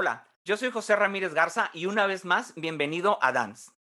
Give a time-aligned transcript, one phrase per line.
[0.00, 3.72] Hola, yo soy José Ramírez Garza y una vez más, bienvenido a Dance.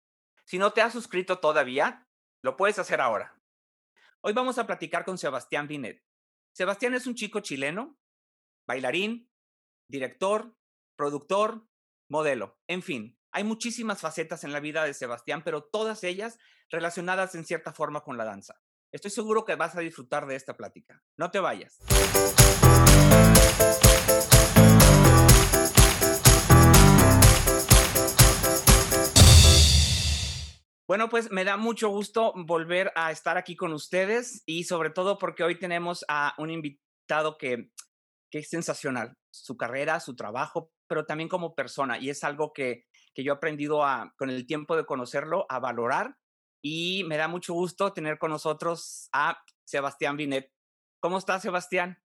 [0.45, 2.07] Si no te has suscrito todavía,
[2.41, 3.39] lo puedes hacer ahora.
[4.21, 6.03] Hoy vamos a platicar con Sebastián Binet.
[6.53, 7.99] Sebastián es un chico chileno,
[8.65, 9.29] bailarín,
[9.87, 10.55] director,
[10.95, 11.67] productor,
[12.09, 16.39] modelo, en fin, hay muchísimas facetas en la vida de Sebastián, pero todas ellas
[16.71, 18.59] relacionadas en cierta forma con la danza.
[18.91, 20.99] Estoy seguro que vas a disfrutar de esta plática.
[21.15, 21.77] No te vayas.
[30.87, 35.17] Bueno, pues me da mucho gusto volver a estar aquí con ustedes y sobre todo
[35.17, 37.71] porque hoy tenemos a un invitado que,
[38.31, 39.17] que es sensacional.
[39.29, 41.99] Su carrera, su trabajo, pero también como persona.
[41.99, 45.59] Y es algo que, que yo he aprendido a, con el tiempo de conocerlo a
[45.59, 46.15] valorar.
[46.63, 50.53] Y me da mucho gusto tener con nosotros a Sebastián Binet.
[51.01, 52.01] ¿Cómo estás, Sebastián?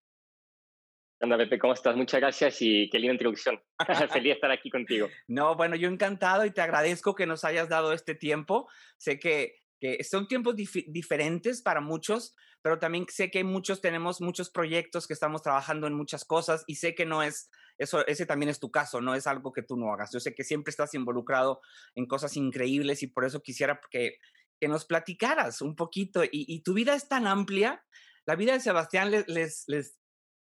[1.22, 1.94] Anda, Pepe, ¿cómo estás?
[1.94, 3.62] Muchas gracias y qué linda introducción.
[4.12, 5.08] Feliz de estar aquí contigo.
[5.28, 8.68] No, bueno, yo encantado y te agradezco que nos hayas dado este tiempo.
[8.98, 14.50] Sé que, que son tiempos diferentes para muchos, pero también sé que muchos tenemos muchos
[14.50, 18.50] proyectos que estamos trabajando en muchas cosas y sé que no es, eso, ese también
[18.50, 20.10] es tu caso, no es algo que tú no hagas.
[20.12, 21.60] Yo sé que siempre estás involucrado
[21.94, 24.16] en cosas increíbles y por eso quisiera que,
[24.60, 26.24] que nos platicaras un poquito.
[26.24, 27.84] Y, y tu vida es tan amplia.
[28.26, 30.01] La vida de Sebastián les, les, les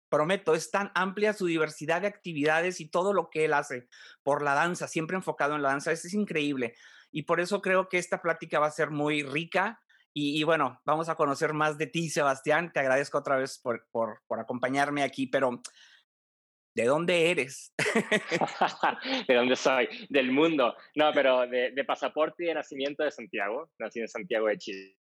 [0.09, 3.88] prometo, es tan amplia su diversidad de actividades y todo lo que él hace
[4.23, 6.75] por la danza, siempre enfocado en la danza, es, es increíble.
[7.11, 9.81] Y por eso creo que esta plática va a ser muy rica.
[10.14, 12.72] Y, y bueno, vamos a conocer más de ti, Sebastián.
[12.73, 15.61] Te agradezco otra vez por, por, por acompañarme aquí, pero
[16.76, 17.73] ¿de dónde eres?
[19.28, 19.88] ¿De dónde soy?
[20.09, 20.76] Del mundo.
[20.95, 23.72] No, pero de, de pasaporte y de nacimiento de Santiago.
[23.80, 24.98] Nací en Santiago de Chile.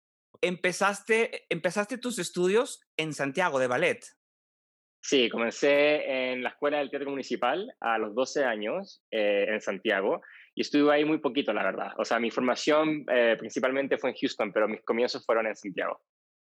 [0.41, 4.17] Empezaste, empezaste tus estudios en Santiago de ballet.
[5.09, 10.20] Sí, comencé en la Escuela del Teatro Municipal a los 12 años eh, en Santiago
[10.55, 11.92] y estuve ahí muy poquito, la verdad.
[11.97, 16.03] O sea, mi formación eh, principalmente fue en Houston, pero mis comienzos fueron en Santiago.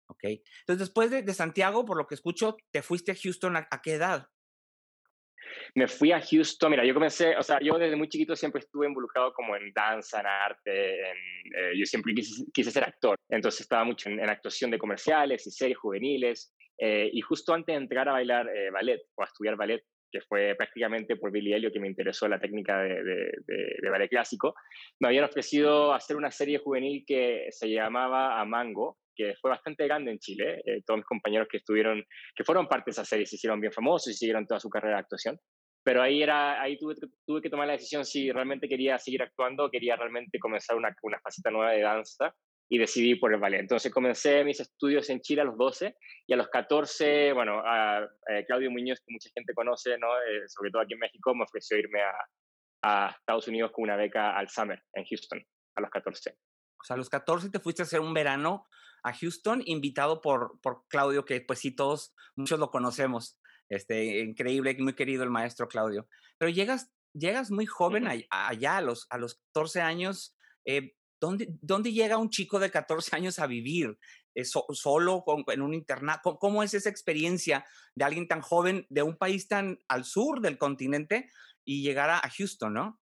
[0.09, 0.25] Ok.
[0.25, 3.83] Entonces, después de, de Santiago, por lo que escucho, ¿te fuiste a Houston a, a,
[3.83, 4.27] qué edad?
[5.75, 8.87] Me fui a Houston, mira, yo comencé, o sea, yo desde muy chiquito siempre estuve
[8.87, 11.17] involucrado como en danza, en arte, en,
[11.55, 15.47] eh, yo siempre quise, quise, ser actor, entonces estaba mucho en, en actuación de comerciales
[15.47, 19.27] y series juveniles, eh, y justo antes de entrar a bailar eh, ballet o a
[19.27, 23.33] estudiar ballet, que fue prácticamente por Billy Elliot que me interesó la técnica de, de,
[23.47, 24.55] de, de, ballet clásico,
[25.01, 30.13] me habían ofrecido hacer una serie juvenil que se llamaba Amango, que fue bastante grande
[30.13, 30.63] en Chile.
[30.65, 32.05] Eh, todos mis compañeros que estuvieron,
[32.35, 34.97] que fueron parte de esa serie, se hicieron bien famosos y siguieron toda su carrera
[34.97, 35.39] de actuación.
[35.83, 36.95] Pero ahí, era, ahí tuve,
[37.25, 40.95] tuve que tomar la decisión si realmente quería seguir actuando o quería realmente comenzar una,
[41.03, 42.35] una faceta nueva de danza
[42.69, 43.61] y decidí por el ballet.
[43.61, 45.97] Entonces comencé mis estudios en Chile a los 12
[46.27, 48.09] y a los 14, bueno, a, a
[48.47, 50.09] Claudio Muñoz, que mucha gente conoce, ¿no?
[50.19, 52.13] Eh, sobre todo aquí en México, me ofreció irme a,
[52.83, 55.45] a, Estados Unidos con una beca al Summer en Houston
[55.77, 56.37] a los 14.
[56.79, 58.67] O sea, a los 14 te fuiste a hacer un verano
[59.03, 63.39] a Houston, invitado por, por Claudio, que pues sí, todos, muchos lo conocemos.
[63.69, 66.09] Este, increíble, muy querido el maestro Claudio.
[66.39, 70.37] Pero llegas, llegas muy joven allá, allá a, los, a los 14 años.
[70.65, 73.99] Eh, ¿Dónde, ¿Dónde llega un chico de 14 años a vivir?
[74.45, 76.39] So, ¿Solo con, en un internado?
[76.39, 77.65] ¿Cómo es esa experiencia
[77.95, 81.29] de alguien tan joven de un país tan al sur del continente
[81.65, 83.01] y llegar a, a Houston, no?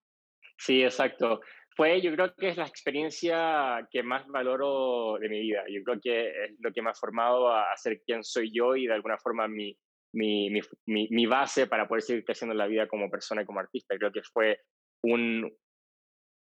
[0.57, 1.41] Sí, exacto.
[1.77, 5.65] Fue, yo creo que es la experiencia que más valoro de mi vida.
[5.69, 8.87] Yo creo que es lo que me ha formado a ser quien soy yo y
[8.87, 9.77] de alguna forma mi,
[10.15, 13.61] mi, mi, mi, base para poder seguir creciendo en la vida como persona y como
[13.61, 13.99] artista.
[13.99, 14.61] Creo que fue
[15.03, 15.53] un,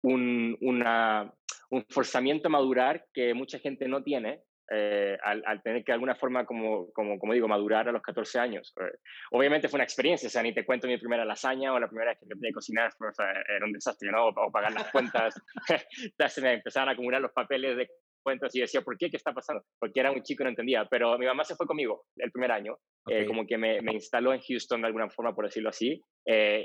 [0.03, 1.31] un, una,
[1.71, 4.43] un forzamiento a madurar que mucha gente no tiene
[4.73, 8.01] eh, al, al, tener que de alguna forma, como, como, como digo, madurar a los
[8.01, 8.73] 14 años.
[8.79, 8.99] Eh,
[9.31, 12.11] obviamente fue una experiencia, o sea, ni te cuento mi primera lasaña o la primera
[12.11, 14.27] vez que empecé a cocinar, o sea, era un desastre, ¿no?
[14.27, 15.35] O, o pagar las cuentas,
[16.29, 17.89] se me empezaron a acumular los papeles de
[18.23, 19.09] cuentas y decía, ¿por qué?
[19.09, 19.63] ¿Qué está pasando?
[19.77, 22.53] Porque era un chico y no entendía, pero mi mamá se fue conmigo el primer
[22.53, 23.23] año, okay.
[23.23, 26.01] eh, como que me, me, instaló en Houston de alguna forma, por decirlo así.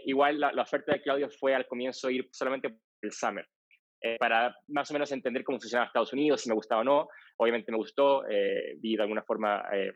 [0.05, 3.49] Igual la, la, oferta de Claudio fue al comienzo ir solamente el summer,
[4.07, 7.09] eh, para más o menos entender cómo funcionaba Estados Unidos, si me gustaba o no.
[7.39, 9.93] Obviamente me gustó, eh, vi de alguna forma eh,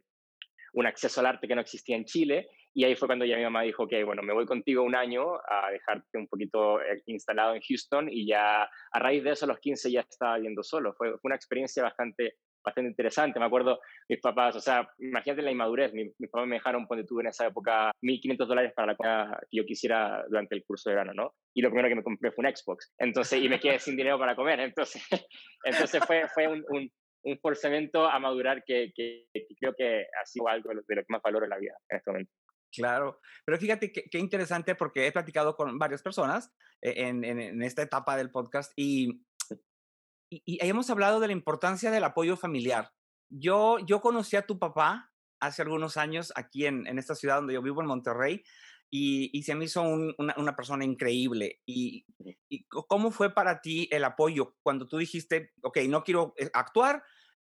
[0.72, 3.42] un acceso al arte que no existía en Chile y ahí fue cuando ya mi
[3.42, 7.60] mamá dijo que, bueno, me voy contigo un año a dejarte un poquito instalado en
[7.62, 10.92] Houston y ya a raíz de eso a los 15 ya estaba viendo solo.
[10.94, 13.38] Fue una experiencia bastante bastante interesante.
[13.38, 15.92] Me acuerdo, mis papás, o sea, imagínate la inmadurez.
[15.92, 19.40] Mi, mis papás me dejaron, ponte tú en esa época, 1.500 dólares para la comida
[19.50, 21.34] que yo quisiera durante el curso de verano, ¿no?
[21.54, 22.92] Y lo primero que me compré fue un Xbox.
[22.98, 24.60] Entonces, y me quedé sin dinero para comer.
[24.60, 25.02] Entonces,
[25.64, 26.90] entonces fue, fue un, un,
[27.24, 31.04] un forzamiento a madurar que, que, que, creo que ha sido algo de lo que
[31.08, 32.32] más valoro en la vida en este momento.
[32.72, 38.16] Claro, pero fíjate qué, interesante porque he platicado con varias personas e, en, esta etapa
[38.16, 39.24] del podcast y,
[40.30, 42.92] y, hemos hablado de la importancia del apoyo familiar.
[43.28, 47.54] Yo, yo conocí a tu papá hace algunos años aquí en, en esta ciudad donde
[47.54, 48.42] yo vivo, en Monterrey,
[48.90, 51.60] y, y se me hizo una, una, persona increíble.
[51.64, 52.04] Y,
[52.48, 57.02] y, cómo fue para ti el apoyo cuando tú dijiste, ok, no quiero eh, actuar,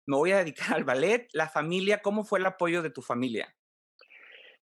[0.05, 3.55] me voy a dedicar al ballet, la familia, ¿cómo fue el apoyo de tu familia?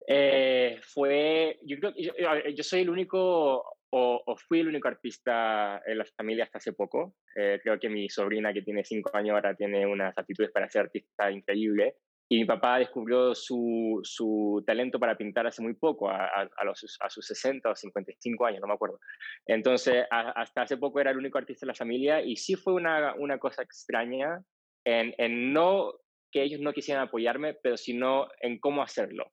[0.07, 3.65] Eh, fue, yo creo que yo, soy el único
[3.95, 7.15] o, fui el único artista en la familia hasta hace poco.
[7.37, 10.83] Eh, creo que mi sobrina, que tiene cinco años, ahora tiene unas aptitudes para ser
[10.83, 11.97] artista increíble.
[12.31, 16.97] Y mi papá descubrió su, su talento para pintar hace muy poco, a, a, los,
[17.01, 18.99] a, sus 60 o 55 años, no me acuerdo.
[19.45, 23.15] Entonces, hasta hace poco era el único artista de la familia y sí fue una,
[23.17, 24.43] una cosa extraña
[24.85, 25.93] en, en no
[26.31, 29.31] que ellos no quisieran apoyarme, pero sino en cómo hacerlo.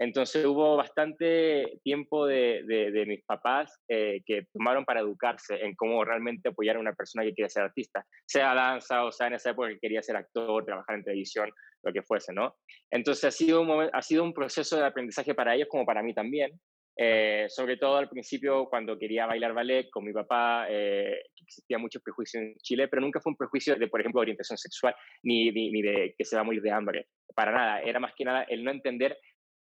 [0.00, 6.02] Entonces hubo bastante tiempo de, de, mis papás eh, que tomaron para educarse en cómo
[6.02, 9.50] realmente apoyar a una persona que quiere ser artista, sea danza o sea en esa
[9.50, 11.50] época que quería ser actor, trabajar en televisión,
[11.82, 12.56] lo que fuese, ¿no?
[12.90, 16.14] Entonces ha sido un, ha sido un proceso de aprendizaje para ellos como para mí
[16.14, 16.58] también.
[16.96, 22.00] Eh, sobre todo al principio cuando quería bailar ballet con mi papá, eh, existía mucho
[22.00, 25.70] prejuicio en Chile, pero nunca fue un prejuicio de, por ejemplo, orientación sexual ni, ni,
[25.70, 28.42] ni de que se va a morir de hambre, para nada, era más que nada
[28.42, 29.16] el no entender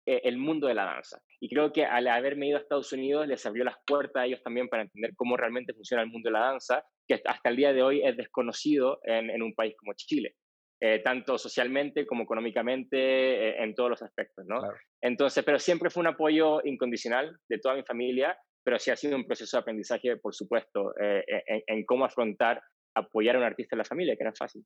[0.09, 1.21] eh, el mundo de la danza.
[1.41, 4.41] Y creo que al haberme ido a Estados Unidos les abrió las puertas a ellos
[4.41, 7.73] también para entender cómo realmente funciona el mundo de la danza, que hasta el día
[7.73, 10.37] de hoy es desconocido en, un país como Chile.
[10.81, 14.61] Eh, tanto socialmente como económicamente, eh, en todos los aspectos, ¿no?
[15.03, 19.17] Entonces, pero siempre fue un apoyo incondicional de toda mi familia, pero sí ha sido
[19.17, 22.63] un proceso de aprendizaje, por supuesto, en, cómo afrontar,
[22.95, 24.63] apoyar a un artista en la familia, que es fácil.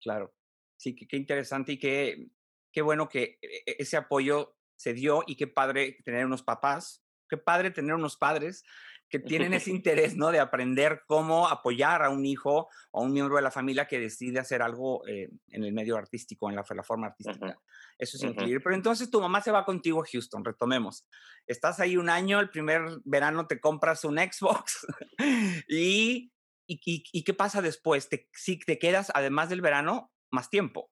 [0.00, 0.32] Claro,
[0.78, 2.28] sí, qué interesante y qué,
[2.72, 7.70] qué bueno que ese apoyo se dio y qué padre tener unos papás, qué padre
[7.70, 8.64] tener unos padres
[9.08, 10.30] que tienen ese interés, ¿no?
[10.32, 14.00] De aprender cómo apoyar a un hijo o a un miembro de la familia que
[14.00, 17.58] decide hacer algo eh, en el medio artístico, en la, la forma artística.
[17.98, 18.60] Eso es increíble.
[18.60, 21.06] Pero entonces tu mamá se va contigo a Houston, retomemos.
[21.46, 24.86] Estás ahí un año, el primer verano te compras un Xbox
[25.68, 26.32] y,
[26.66, 26.80] y,
[27.12, 28.08] y, ¿qué pasa después?
[28.08, 30.90] Te, si te quedas, además del verano, más tiempo.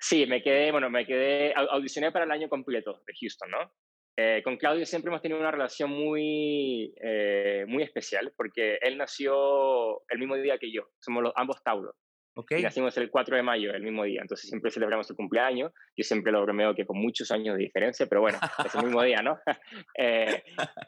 [0.00, 3.70] Sí, me quedé, bueno, me quedé, audicioné para el año completo de Houston, ¿no?
[4.16, 10.02] Eh, con Claudio siempre hemos tenido una relación muy, eh, muy especial porque él nació
[10.08, 11.94] el mismo día que yo, somos los, ambos Tauros.
[12.34, 12.60] Okay.
[12.60, 15.72] Y nacimos el 4 de mayo, el mismo día, entonces siempre celebramos su cumpleaños.
[15.96, 19.02] Yo siempre lo bromeo que con muchos años de diferencia, pero bueno, es el mismo
[19.02, 19.38] día, ¿no?
[19.98, 20.42] eh,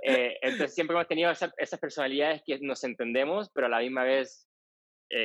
[0.07, 4.49] eh, entonces siempre hemos tenido esas personalidades que nos entendemos, pero a la misma vez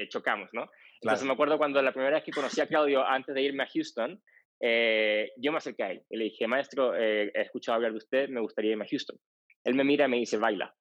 [0.09, 0.69] chocamos, ¿no?
[1.01, 3.67] Entonces me acuerdo cuando la primera vez que conocí a Claudio antes de irme a
[3.67, 4.21] Houston,
[4.59, 7.97] eh, yo me acerqué a él y le dije, maestro, eh, he escuchado hablar de
[7.97, 9.17] usted, me gustaría irme a Houston.
[9.63, 10.73] Él me mira y me dice, baila.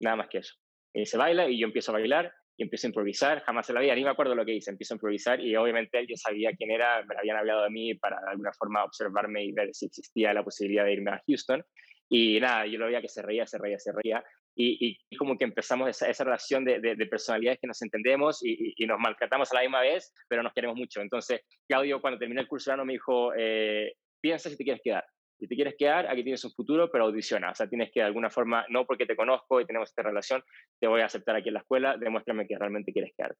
[0.00, 0.54] Nada más que eso.
[0.94, 3.42] Me dice, baila y yo empiezo a bailar y empiezo a improvisar.
[3.42, 5.98] Jamás en la vida, ni me acuerdo lo que hice, empiezo a improvisar y obviamente
[5.98, 9.44] él ya sabía quién era, me habían hablado de mí para de alguna forma observarme
[9.44, 11.62] y ver si existía la posibilidad de irme a Houston.
[12.08, 14.24] Y nada, yo lo veía que se reía, se reía, se reía
[14.54, 18.86] y, como que empezamos esa, esa relación de, de, personalidades que nos entendemos y, y,
[18.86, 21.00] nos maltratamos a la misma vez, pero nos queremos mucho.
[21.00, 25.04] Entonces, Claudio, cuando terminé el curso me dijo, eh, piensa si te quieres quedar.
[25.40, 27.50] Si te quieres quedar, aquí tienes un futuro, pero audiciona.
[27.50, 30.42] O sea, tienes que de alguna forma, no porque te conozco y tenemos esta relación,
[30.78, 33.34] te voy a aceptar aquí en la escuela, demuéstrame que realmente quieres quedar.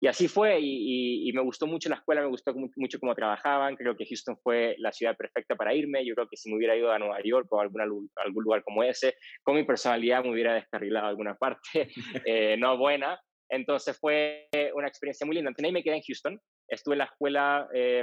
[0.00, 3.94] Y así fue, y, me gustó mucho la escuela, me gustó mucho cómo trabajaban, creo
[3.96, 6.90] que Houston fue la ciudad perfecta para irme, yo creo que si me hubiera ido
[6.90, 10.54] a Nueva York o a alguna, algún lugar como ese, con mi personalidad me hubiera
[10.54, 11.62] descarrilado alguna parte
[12.26, 15.50] eh, no buena, entonces fue una experiencia muy linda.
[15.50, 18.02] Entonces ahí me quedé en Houston, estuve en la escuela eh,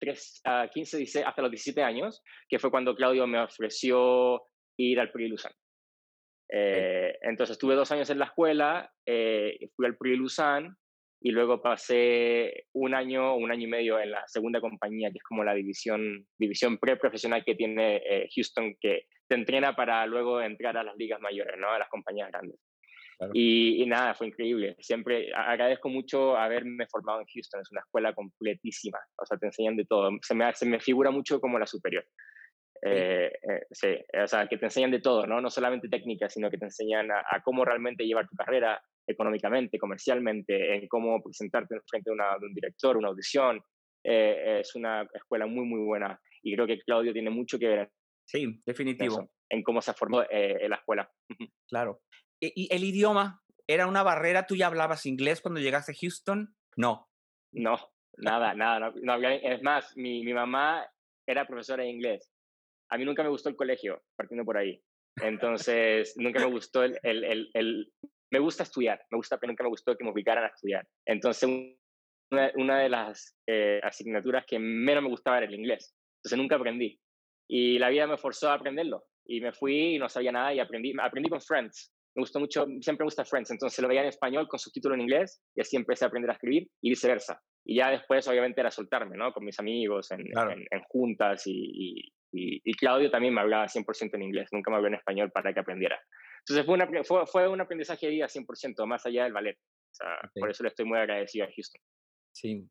[0.00, 4.42] 3, a 15, 16, hasta los 17 años, que fue cuando Claudio me ofreció
[4.76, 5.52] ir al PRI Luzán.
[6.52, 10.76] Eh, entonces estuve dos años en la escuela, eh, fui al PRI Luzán
[11.22, 15.24] y luego pasé un año, un año y medio en la segunda compañía, que es
[15.24, 20.76] como la división, división pre-profesional que tiene eh, Houston, que te entrena para luego entrar
[20.76, 21.70] a las ligas mayores, ¿no?
[21.70, 22.58] a las compañías grandes.
[23.34, 24.76] Y, nada, fue increíble.
[24.80, 27.60] Siempre agradezco mucho haberme formado en Houston.
[27.60, 28.98] Es una escuela completísima.
[29.16, 30.10] O sea, te enseñan de todo.
[30.22, 32.04] Se me, se me figura mucho como la superior.
[32.82, 33.88] Eh, eh, sí,
[34.22, 35.40] o sea, que te enseñan de todo, ¿no?
[35.40, 40.76] No solamente técnica, sino que te enseñan a, cómo realmente llevar tu carrera económicamente, comercialmente,
[40.76, 43.60] en cómo presentarte frente a, un director, una audición.
[44.02, 46.18] Eh, es una escuela muy, muy buena.
[46.42, 47.90] Y creo que Claudio tiene mucho que ver.
[48.24, 49.30] Sí, definitivo.
[49.50, 51.10] en cómo se formó en la escuela.
[51.68, 52.00] Claro.
[52.40, 54.46] E, ¿Y el idioma era una barrera?
[54.46, 56.54] ¿Tú ya hablabas inglés cuando llegaste a Houston?
[56.76, 57.08] No.
[57.52, 57.78] No,
[58.16, 58.92] nada, nada.
[59.02, 60.86] No, es más, mi, mi mamá
[61.26, 62.32] era profesora de inglés.
[62.90, 64.82] a mí nunca me gustó el colegio, partiendo por ahí.
[65.22, 67.92] Entonces, nunca me gustó el, el, el,
[68.32, 70.86] Me gusta estudiar, me gusta, pero nunca me gustó que me obligaran a estudiar.
[71.06, 71.48] Entonces,
[72.30, 75.94] una, una de las eh, asignaturas que menos me gustaba era el inglés.
[76.18, 77.00] Entonces, nunca aprendí.
[77.48, 79.04] Y la vida me forzó a aprenderlo.
[79.26, 81.92] Y me fui y no sabía nada y aprendí, aprendí con Friends.
[82.20, 83.50] Me gustó mucho, siempre me gusta Friends.
[83.50, 86.34] Entonces, lo veía en español con subtítulo en inglés y así empecé a aprender a
[86.34, 87.40] escribir y viceversa.
[87.64, 89.32] Y ya después, obviamente, era soltarme, ¿no?
[89.32, 94.48] Con mis amigos, en, en, juntas y, y, Claudio también me hablaba 100% en inglés,
[94.52, 95.98] nunca me habló en español para que aprendiera.
[96.40, 99.56] Entonces fue, una, fue, fue un aprendizaje de vida 100%, más allá del ballet.
[99.56, 101.80] O sea, Por eso le estoy muy agradecido a Houston.
[102.32, 102.68] Sí.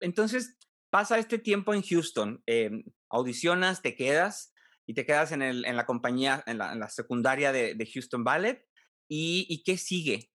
[0.00, 0.58] Entonces,
[0.90, 4.52] pasa este tiempo en Houston, em, audicionas, te quedas
[4.86, 7.86] y te quedas en, el, en la compañía, en la, en la secundaria de, de,
[7.86, 8.66] Houston Ballet.
[9.10, 10.30] ¿Y, ¿Y, qué sigue?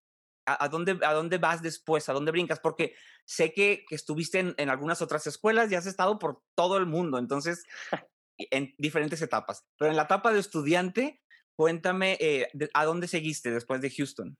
[0.46, 2.10] ¿A, dónde, ¿A dónde vas después?
[2.10, 2.60] ¿A dónde brincas?
[2.60, 2.94] Porque
[3.26, 6.86] sé que, que estuviste en, en, algunas otras escuelas y has estado por todo el
[6.86, 7.18] mundo.
[7.18, 7.64] Entonces,
[8.38, 9.66] en diferentes etapas.
[9.78, 11.22] Pero en la etapa de estudiante,
[11.56, 14.38] cuéntame, eh, ¿a dónde seguiste después de Houston?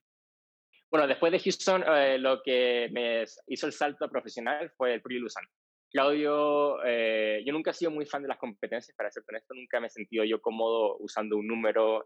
[0.90, 5.18] Bueno, después de Houston, eh, lo que me hizo el salto profesional fue el Pri
[5.18, 5.44] Luzán.
[5.90, 9.80] Claudio, eh, yo nunca he sido muy fan de las competencias, para ser honesto, nunca
[9.80, 12.04] me he sentido yo cómodo usando un número.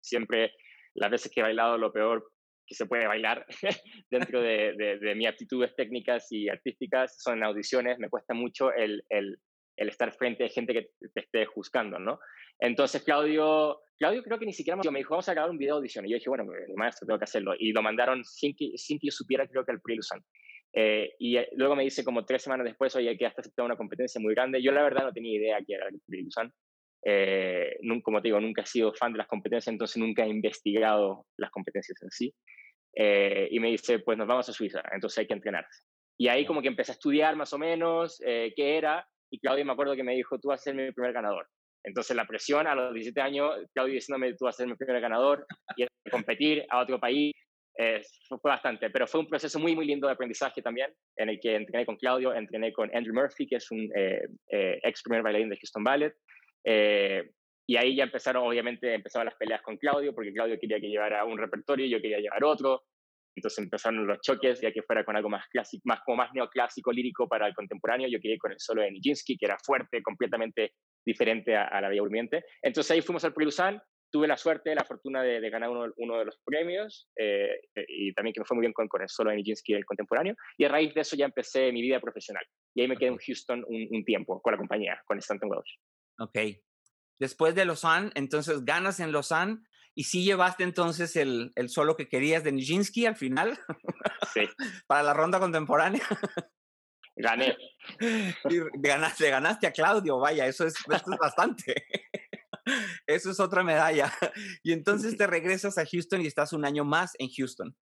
[0.00, 0.52] siempre,
[0.96, 2.30] las veces que he bailado, lo peor
[2.66, 3.46] que se puede bailar
[4.10, 7.98] dentro de, de, mis aptitudes técnicas y artísticas son audiciones.
[7.98, 9.36] Me cuesta mucho el, el,
[9.76, 12.18] el estar frente a gente que te esté juzgando, ¿no?
[12.58, 15.78] Entonces Claudio, Claudio creo que ni siquiera me dijo, vamos a grabar un video de
[15.80, 16.06] audición.
[16.06, 17.54] Y yo dije, bueno, maestro, tengo que hacerlo.
[17.58, 19.96] Y lo mandaron sin que, sin que yo supiera, creo que al pre
[20.78, 23.76] eh, y eh, luego me dice como tres semanas después, oye, que hasta aceptado una
[23.76, 24.62] competencia muy grande.
[24.62, 26.22] Yo la verdad no tenía idea que era el pre
[27.08, 31.26] eh, como te digo, nunca he sido fan de las competencias, entonces nunca he investigado
[31.38, 32.34] las competencias en sí.
[33.50, 35.82] y me dice, pues nos vamos a Suiza, entonces hay que entrenarse.
[36.18, 39.72] Y ahí como que empecé a estudiar más o menos qué era, y Claudio me
[39.72, 41.46] acuerdo que me dijo, tú vas a ser mi primer ganador.
[41.84, 45.00] Entonces la presión a los 17 años, Claudio diciéndome, tú vas a ser mi primer
[45.00, 45.46] ganador,
[45.76, 47.32] y a competir a otro país,
[47.78, 51.38] eh, fue, bastante, pero fue un proceso muy, muy lindo de aprendizaje también, en el
[51.38, 55.22] que entrené con Claudio, entrené con Andrew Murphy, que es un eh, eh, ex primer
[55.22, 56.14] bailarín de Houston Ballet,
[56.66, 61.24] y ahí ya empezaron, obviamente, empezaban las peleas con Claudio, porque Claudio quería que llevara
[61.24, 62.84] un repertorio, yo quería llevar otro,
[63.36, 66.90] entonces empezaron los choques, ya que fuera con algo más clásico, más como más neoclásico,
[66.90, 68.08] lírico para el contemporáneo.
[68.08, 70.72] Yo quería ir con el solo de Nijinsky, que era fuerte, completamente
[71.04, 72.44] diferente a, la Vía Durmiente.
[72.62, 73.80] Entonces ahí fuimos al Prilusan,
[74.10, 78.32] tuve la suerte, la fortuna de, ganar uno, uno, de los premios eh, y también
[78.32, 80.34] que me fue muy bien con, con el solo de Nijinsky el contemporáneo.
[80.56, 82.44] Y a raíz de eso ya empecé mi vida profesional.
[82.74, 85.76] Y ahí me quedé en Houston un, un tiempo con la compañía, con Stanton Welsh.
[86.18, 86.38] Ok.
[87.18, 89.62] Después de Lausanne, entonces ganas en Lausanne
[89.98, 93.58] ¿Y si llevaste entonces el, el solo que querías de Nijinsky al final?
[94.34, 94.42] Sí.
[94.86, 96.02] Para la ronda contemporánea.
[97.16, 97.56] Gané.
[98.50, 101.74] Y ganaste, ganaste a Claudio, vaya, eso es, eso es bastante.
[103.06, 104.12] Eso es otra medalla.
[104.64, 107.76] Y entonces te regresas a Houston y estás un año más en Houston.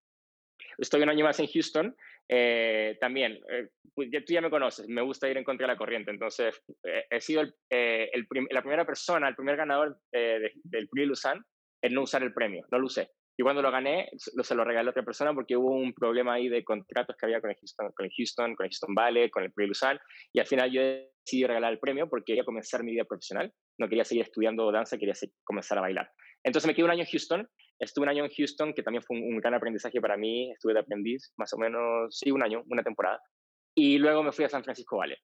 [0.76, 1.97] Estoy un año más en Houston.
[2.28, 5.78] Eh, también, eh, pues, tú ya me conoces, me gusta ir en contra de la
[5.78, 6.11] corriente.
[6.11, 11.43] Entonces, eh, he sido el, el la primera persona, el primer ganador del Prix Lausanne
[11.85, 13.11] el no usar el premio, no lo usé.
[13.37, 16.49] Y cuando lo gané, se lo regalé a otra persona porque hubo un problema ahí
[16.49, 19.43] de contratos que había con el Houston, con el Houston, con el Houston Ballet, con
[19.43, 20.00] el Pre Lausanne,
[20.33, 23.88] y al final yo decidí regalar el premio porque quería comenzar mi vida profesional, no
[23.88, 26.11] quería seguir estudiando danza, quería comenzar a bailar.
[26.44, 27.48] Entonces me quedé un año en Houston,
[27.78, 30.80] estuve un año en Houston, que también fue un, gran aprendizaje para mí, estuve de
[30.80, 33.20] aprendiz más o menos, sí, un año, una temporada,
[33.74, 35.18] y luego me fui a San Francisco Ballet,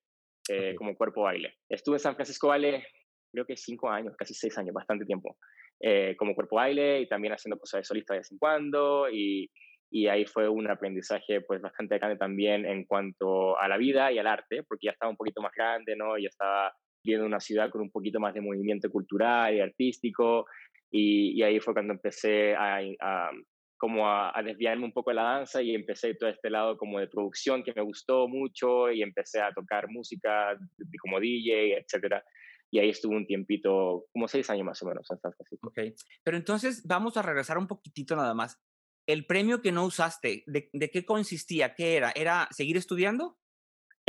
[0.48, 1.54] eh, como cuerpo baile.
[1.68, 2.82] Estuve en San Francisco Ballet
[3.30, 5.36] creo que cinco años, casi seis años, bastante tiempo.
[5.80, 9.50] Eh, como cuerpo baile y también haciendo cosas de solista de vez en cuando y,
[9.90, 14.18] y, ahí fue un aprendizaje pues bastante grande también en cuanto a la vida y
[14.18, 16.18] al arte, porque ya estaba un poquito más grande, ¿no?
[16.18, 20.44] Ya estaba viviendo en una ciudad con un poquito más de movimiento cultural y artístico
[20.90, 23.30] y, y ahí fue cuando empecé a, a
[23.76, 26.98] como a, a, desviarme un poco de la danza y empecé todo este lado como
[26.98, 30.58] de producción que me gustó mucho y empecé a tocar música
[31.02, 32.22] como DJ, etcétera
[32.70, 35.28] y ahí estuve un tiempito, como seis años más o menos, hasta
[35.62, 35.78] Ok,
[36.22, 38.60] pero entonces vamos a regresar un poquitito nada más.
[39.06, 41.74] El premio que no usaste, ¿de, de qué consistía?
[41.74, 42.12] ¿Qué era?
[42.14, 43.39] ¿Era seguir estudiando?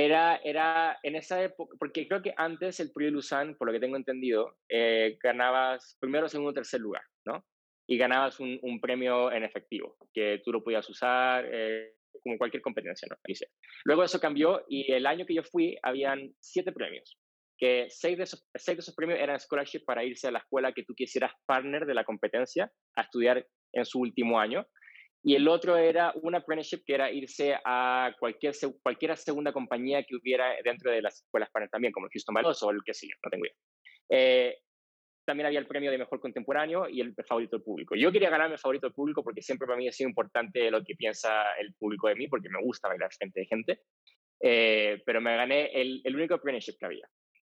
[0.04, 3.80] Era, era en esa época, porque creo que antes el Prix Lausanne, por lo que
[3.80, 7.46] tengo entendido, eh, ganabas primero, segundo, tercer lugar, ¿no?
[7.88, 11.94] Y ganabas un, premio en efectivo, que tú lo podías usar eh,
[12.24, 13.18] como cualquier competencia, ¿no?
[13.86, 17.20] Luego eso cambió y el año que yo fui, habían siete premios
[17.62, 20.74] que seis de, esos, seis de esos premios eran scholarship para irse a la escuela
[20.74, 24.66] que tú quisieras partner de la competencia a estudiar en su último año.
[25.24, 30.16] Y el otro era un apprenticeship que era irse a cualquier, cualquier segunda compañía que
[30.16, 33.30] hubiera dentro de las escuelas partner también, como Houston Ballet o el que sea, no
[33.30, 33.56] tengo idea.
[34.10, 34.58] Eh,
[35.24, 37.96] también había el premio de mejor contemporáneo y el favorito del público.
[37.96, 40.84] Yo quería ganarme el favorito del público porque siempre para mí ha sido importante lo
[40.84, 43.80] que piensa el público de mí, porque me gusta bailar frente de gente.
[44.42, 47.08] Eh, pero me gané el, el único premiership que había.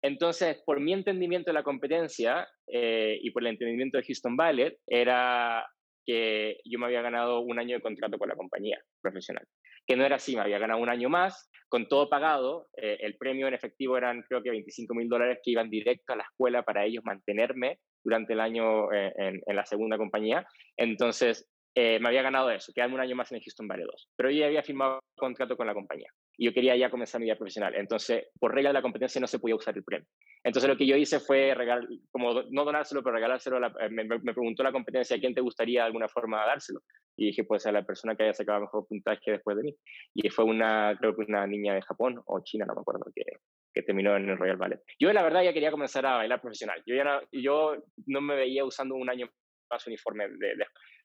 [0.02, 4.78] Entonces, por mi entendimiento de la competencia eh, y por el entendimiento de Houston Ballet,
[4.86, 5.66] era
[6.04, 9.46] que yo me había ganado un año de contrato con la compañía profesional.
[9.86, 12.68] Que no era así, me había ganado un año más, con todo pagado.
[12.76, 16.16] Eh, el premio en efectivo eran creo que 25 mil dólares que iban directo a
[16.16, 20.46] la escuela para ellos mantenerme durante el año eh, en, la segunda compañía.
[20.76, 24.10] Entonces, eh, me había ganado eso, quedarme un año más en el Houston Ballet 2.
[24.16, 27.26] Pero yo ya había firmado contrato con la compañía y yo quería ya comenzar mi
[27.26, 27.74] vida profesional.
[27.76, 30.06] Entonces, por regla de la competencia no se podía usar el premio.
[30.42, 33.64] Entonces, lo que yo hice fue regalar, como no donárselo, pero regalárselo.
[33.66, 36.80] Eh, me, preguntó la competencia a quién te gustaría de alguna forma dárselo.
[37.16, 39.76] Y dije, pues a la persona que haya sacado mejor puntaje después de mí.
[40.14, 43.24] Y fue una, creo que una niña de Japón o China, no me acuerdo, que,
[43.72, 44.82] que terminó en el Royal Ballet.
[44.98, 46.82] Yo, la verdad, ya quería comenzar a bailar profesional.
[46.86, 47.76] Yo, ya no, yo
[48.06, 49.30] no me veía usando un año
[49.70, 50.26] más uniforme.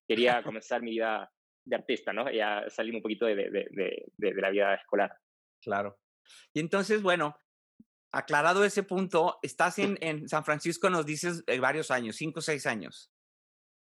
[0.08, 1.30] Quería comenzar mi vida
[1.66, 2.32] de artista, ¿no?
[2.32, 5.12] Ya salir un poquito de, de, de la vida escolar.
[5.62, 6.00] Claro.
[6.54, 7.38] Y entonces, bueno,
[8.12, 12.42] aclarado ese punto, estás en, en San Francisco, nos dices eh, varios años, cinco o
[12.42, 13.12] seis años.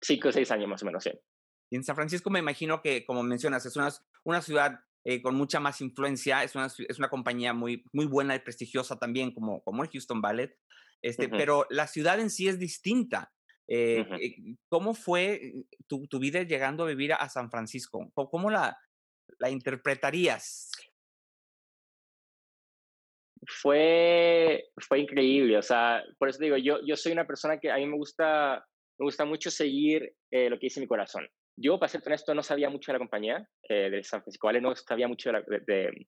[0.03, 1.13] Cinco o seis años más o menos, sí.
[1.71, 3.89] Y en San Francisco me imagino que, como mencionas, es una,
[4.23, 8.35] una ciudad eh, con mucha más influencia, es una, es una compañía muy, muy buena
[8.35, 10.57] y prestigiosa también, como, como el Houston Ballet,
[11.03, 13.33] este, pero la ciudad en sí es distinta.
[13.67, 14.37] Eh,
[14.69, 15.53] ¿Cómo fue
[15.87, 18.11] tu, tu, vida llegando a vivir a, San Francisco?
[18.15, 18.77] ¿Cómo, la,
[19.39, 20.71] la interpretarías?
[23.47, 27.77] fue, fue increíble, o sea, por eso digo, yo, yo soy una persona que a
[27.77, 28.65] mí me gusta,
[28.99, 31.29] me gusta mucho seguir eh, lo que dice mi corazón.
[31.57, 34.61] Yo, para ser honesto, no sabía mucho de la compañía eh, de San Francisco Vale,
[34.61, 36.07] no sabía mucho de la, de, de,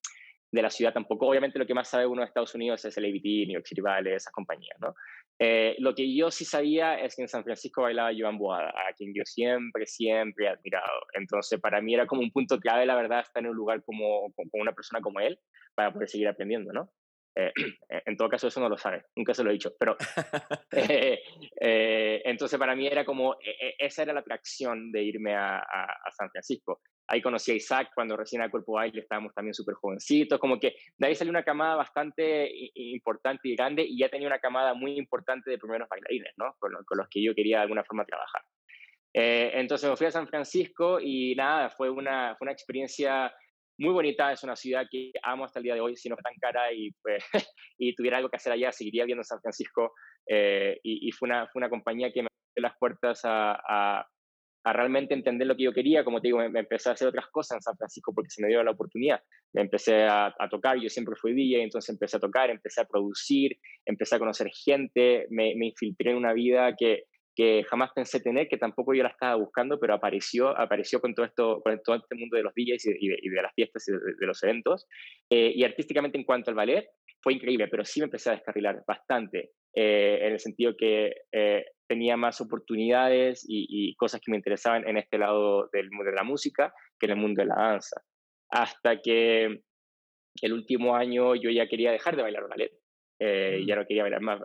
[0.52, 1.28] la, ciudad tampoco.
[1.28, 3.80] Obviamente lo que más sabe uno de Estados Unidos es el ABT, New York City
[3.80, 4.94] Valley, esas compañías, ¿no?
[5.38, 8.92] Eh, lo que yo sí sabía es que en San Francisco bailaba Joan Boada, a
[8.94, 11.00] quien yo siempre, siempre he admirado.
[11.12, 14.32] Entonces, para mí era como un punto clave, la verdad, estar en un lugar como,
[14.34, 15.38] con una persona como él
[15.74, 16.90] para poder seguir aprendiendo, ¿no?
[17.88, 19.96] Eh, en todo caso, eso no lo sabe, nunca se lo he dicho, pero
[20.72, 21.20] eh,
[21.60, 23.36] eh, entonces para mí era como,
[23.78, 25.62] esa era la atracción de irme a,
[26.16, 26.80] San Francisco.
[27.08, 30.74] Ahí conocí a Isaac cuando recién a Cuerpo Baile estábamos también súper jovencitos, como que
[30.96, 34.98] de ahí salió una camada bastante importante y grande y ya tenía una camada muy
[34.98, 36.56] importante de primeros bailarines, ¿no?
[36.58, 38.42] Con, con los que yo quería de alguna forma trabajar.
[39.12, 43.32] entonces me fui a San Francisco y nada, fue una, fue una experiencia
[43.78, 46.34] muy bonita, es una ciudad que amo hasta el día de hoy, si no tan
[46.40, 47.22] cara y, pues,
[47.78, 49.92] y tuviera algo que hacer allá, seguiría viendo San Francisco.
[50.26, 54.06] Eh, y, fue, una, fue una compañía que me abrió las puertas a, a,
[54.72, 56.04] realmente entender lo que yo quería.
[56.04, 58.48] Como te digo, me, empecé a hacer otras cosas en San Francisco porque se me
[58.48, 59.20] dio la oportunidad.
[59.52, 62.84] Me empecé a, a tocar, yo siempre fui DJ, entonces empecé a tocar, empecé a
[62.84, 67.04] producir, empecé a conocer gente, me, me infiltré en una vida que,
[67.36, 71.26] que jamás pensé tener, que tampoco yo la estaba buscando, pero apareció, apareció con todo
[71.26, 73.92] esto, con todo este mundo de los DJs y de, y de las fiestas y
[73.92, 74.86] de, los eventos.
[75.30, 76.88] Eh, y artísticamente en cuanto al ballet,
[77.22, 81.64] fue increíble, pero sí me empecé a descarrilar bastante, eh, en el sentido que eh,
[81.86, 86.24] tenía más oportunidades y, cosas que me interesaban en este lado del mundo de la
[86.24, 88.00] música que en el mundo de la danza.
[88.50, 89.60] Hasta que
[90.40, 92.72] el último año yo ya quería dejar de bailar ballet,
[93.20, 93.66] mm.
[93.66, 94.40] ya no quería bailar más,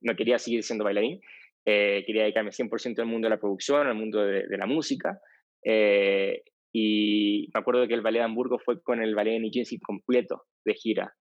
[0.00, 1.20] no quería seguir siendo bailarín,
[1.64, 5.18] eh, quería dedicarme 100% al mundo de la producción, al mundo de, la música.
[5.64, 9.78] Eh, y me acuerdo que el ballet de Hamburgo fue con el ballet de Nijinsky
[9.78, 11.14] completo de gira.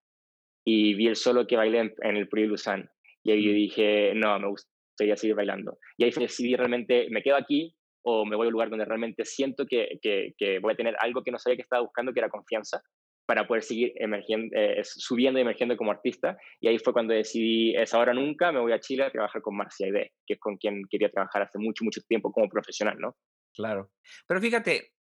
[0.66, 2.88] Y vi el solo que bailé en, el Prix Lausanne.
[3.24, 5.78] Y ahí yo dije, no, me gustaría seguir bailando.
[5.98, 9.26] Y ahí decidí realmente, ¿me quedo aquí o me voy a un lugar donde realmente
[9.26, 12.20] siento que, que, que voy a tener algo que no sabía que estaba buscando, que
[12.20, 12.82] era confianza?
[13.26, 16.38] Para poder seguir emergiendo, eh, subiendo y emergiendo como artista.
[16.60, 19.56] Y ahí fue cuando decidí, es ahora nunca, me voy a Chile a trabajar con
[19.56, 23.16] Marcia Ide, que es con quien quería trabajar hace mucho, mucho tiempo como profesional, ¿no?
[23.54, 23.92] Claro.
[24.28, 24.94] Pero fíjate,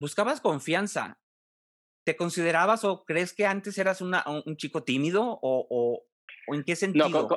[0.00, 1.20] buscabas confianza.
[2.04, 6.74] ¿Te considerabas o crees que antes eras una, un chico tímido o, o, en qué
[6.74, 7.08] sentido?
[7.08, 7.28] No,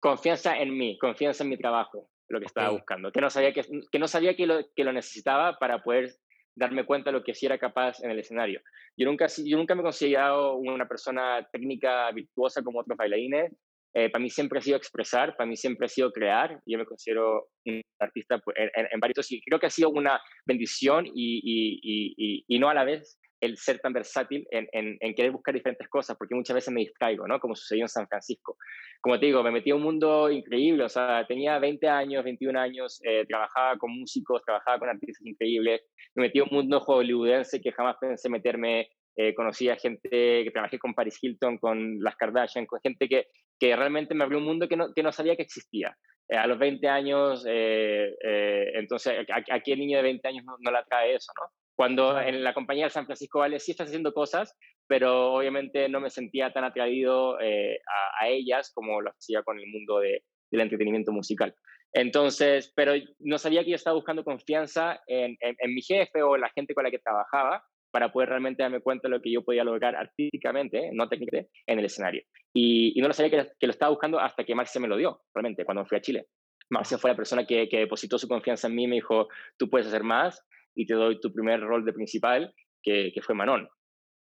[0.00, 3.12] confianza en mí, confianza en mi trabajo, lo que estaba buscando.
[3.12, 6.16] Que no sabía que, que, no sabía que, lo, que lo necesitaba para poder
[6.58, 8.60] darme cuenta de lo que sí era capaz en el escenario.
[8.96, 13.52] Yo nunca, yo nunca me he considerado una persona técnica virtuosa como otros bailarines.
[13.94, 16.60] Eh, para mí siempre ha sido expresar, para mí siempre ha sido crear.
[16.66, 20.20] Yo me considero un artista pues, en, en, varios y creo que ha sido una
[20.44, 25.88] bendición y, no a la vez el ser tan versátil en, en, querer buscar diferentes
[25.88, 27.38] cosas, porque muchas veces me distraigo, ¿no?
[27.38, 28.56] Como sucedió en San Francisco.
[29.00, 32.58] Como te digo, me metí a un mundo increíble, o sea, tenía 20 años, 21
[32.58, 35.82] años, eh, trabajaba con músicos, trabajaba con artistas increíbles,
[36.14, 40.50] me metí a un mundo hollywoodense que jamás pensé meterme, eh, conocí a gente que
[40.52, 43.26] trabajé con Paris Hilton, con las Kardashian, con gente que,
[43.58, 45.96] que realmente me abrió un mundo que no, que no sabía que existía.
[46.30, 51.14] a los 20 años, entonces, ¿a, qué niño de 20 años no, no le atrae
[51.14, 51.48] eso, no?
[51.78, 56.00] Cuando en la compañía de San Francisco Vale sí estás haciendo cosas, pero obviamente no
[56.00, 57.78] me sentía tan atraído eh,
[58.20, 61.54] a, ellas como lo hacía con el mundo de, del entretenimiento musical.
[61.92, 66.50] Entonces, pero no sabía que yo estaba buscando confianza en, en, mi jefe o la
[66.50, 67.62] gente con la que trabajaba
[67.92, 71.78] para poder realmente darme cuenta de lo que yo podía lograr artísticamente, no técnicamente, en
[71.78, 72.24] el escenario.
[72.52, 75.22] Y, no lo sabía que, que, lo estaba buscando hasta que Marcia me lo dio,
[75.32, 76.26] realmente, cuando fui a Chile.
[76.70, 79.86] Marcia fue la persona que, que depositó su confianza en mí, me dijo, tú puedes
[79.86, 80.44] hacer más,
[80.76, 82.52] y te doy tu primer rol de principal,
[82.82, 83.68] que, que fue Manon.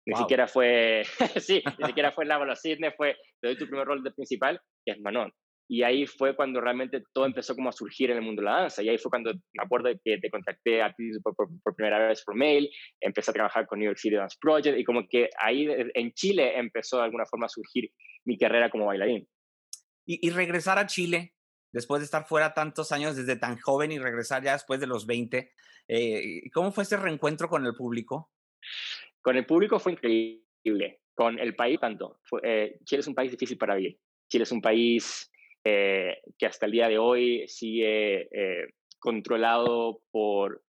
[0.06, 1.04] Ni siquiera fue,
[1.40, 4.94] sí, ni siquiera fue Lávalo Sidney, fue, te doy tu primer rol de principal, que
[4.94, 5.32] es Manon.
[5.70, 8.60] Y ahí fue cuando realmente todo empezó como a surgir en el mundo de la
[8.60, 8.84] danza.
[8.84, 12.22] Y ahí fue cuando me acuerdo que te contacté a ti por, por, primera vez
[12.26, 15.68] por mail, empecé a trabajar con New York City Dance Project y como que ahí
[15.94, 17.90] en Chile empezó de alguna forma a surgir
[18.26, 19.26] mi carrera como bailarín.
[20.06, 21.34] Y, y regresar a Chile,
[21.74, 25.06] después de estar fuera tantos años desde tan joven y regresar ya después de los
[25.06, 25.52] 20,
[25.88, 28.32] eh, ¿Cómo fue ese reencuentro con el público?
[29.22, 31.02] Con el público fue increíble.
[31.14, 32.20] Con el país, tanto.
[32.42, 34.00] Eh, Chile es un país difícil para vivir.
[34.30, 35.32] Chile es un país
[35.64, 38.30] eh, que hasta el día de hoy sigue
[39.00, 40.64] controlado por,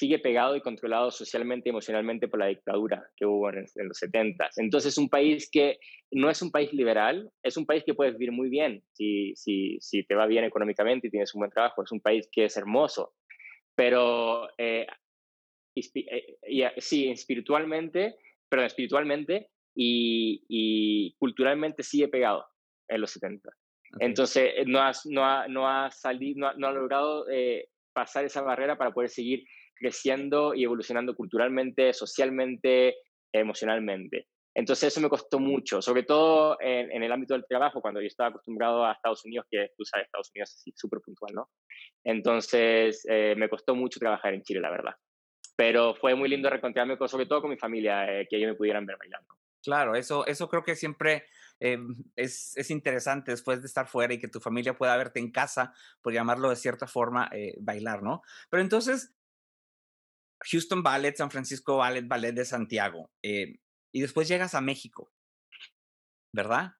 [0.00, 4.48] sigue pegado y controlado socialmente y emocionalmente por la dictadura que hubo en, los 70.
[4.56, 5.78] Entonces, es un país que
[6.10, 9.76] no es un país liberal, es un país que puedes vivir muy bien si, si,
[9.82, 12.56] si te va bien económicamente y tienes un buen trabajo, es un país que es
[12.56, 13.12] hermoso,
[13.74, 14.86] pero eh,
[15.76, 18.16] eh sí, espiritualmente,
[18.48, 22.46] pero espiritualmente y, culturalmente sigue pegado
[22.88, 23.50] en los 70.
[23.98, 28.40] Entonces, eh, no, has, no, ha, no, ha salido, no, ha, logrado eh, pasar esa
[28.40, 29.44] barrera para poder seguir
[29.80, 32.96] creciendo y evolucionando culturalmente, socialmente,
[33.32, 34.28] emocionalmente.
[34.54, 38.30] Entonces eso me costó mucho, sobre todo en, el ámbito del trabajo, cuando yo estaba
[38.30, 41.50] acostumbrado a Estados Unidos, que tú sabes, Estados Unidos es súper puntual, ¿no?
[42.04, 44.94] Entonces eh, me costó mucho trabajar en Chile, la verdad.
[45.56, 48.86] Pero fue muy lindo reencontrarme, sobre todo con mi familia, eh, que ellos me pudieran
[48.86, 49.34] ver bailando.
[49.62, 51.26] Claro, eso, eso creo que siempre
[51.60, 51.78] eh,
[52.16, 55.74] es, es, interesante después de estar fuera y que tu familia pueda verte en casa,
[56.00, 58.22] por llamarlo de cierta forma, bailar, ¿no?
[58.48, 59.14] Pero entonces,
[60.50, 65.12] Houston Ballet, San Francisco Ballet, Ballet de Santiago y después llegas a México,
[66.34, 66.72] ¿verdad?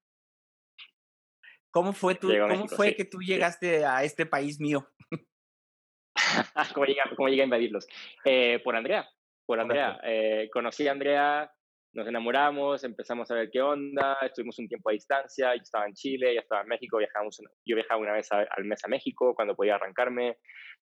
[1.72, 4.88] ¿Cómo fue, tu, ¿cómo fue que tú llegaste a este país mío?
[6.74, 7.86] ¿Cómo, llegué, ¿Cómo, llegué, a invadirlos?
[8.24, 9.08] Eh, por Andrea,
[9.46, 10.00] por Andrea.
[10.02, 11.52] Eh, conocí a Andrea,
[11.92, 15.94] nos enamoramos, empezamos a ver qué onda, estuvimos un tiempo a distancia, yo estaba en
[15.94, 19.56] Chile, ella estaba en México, viajamos, yo viajaba una vez al mes a México cuando
[19.56, 20.36] podía arrancarme,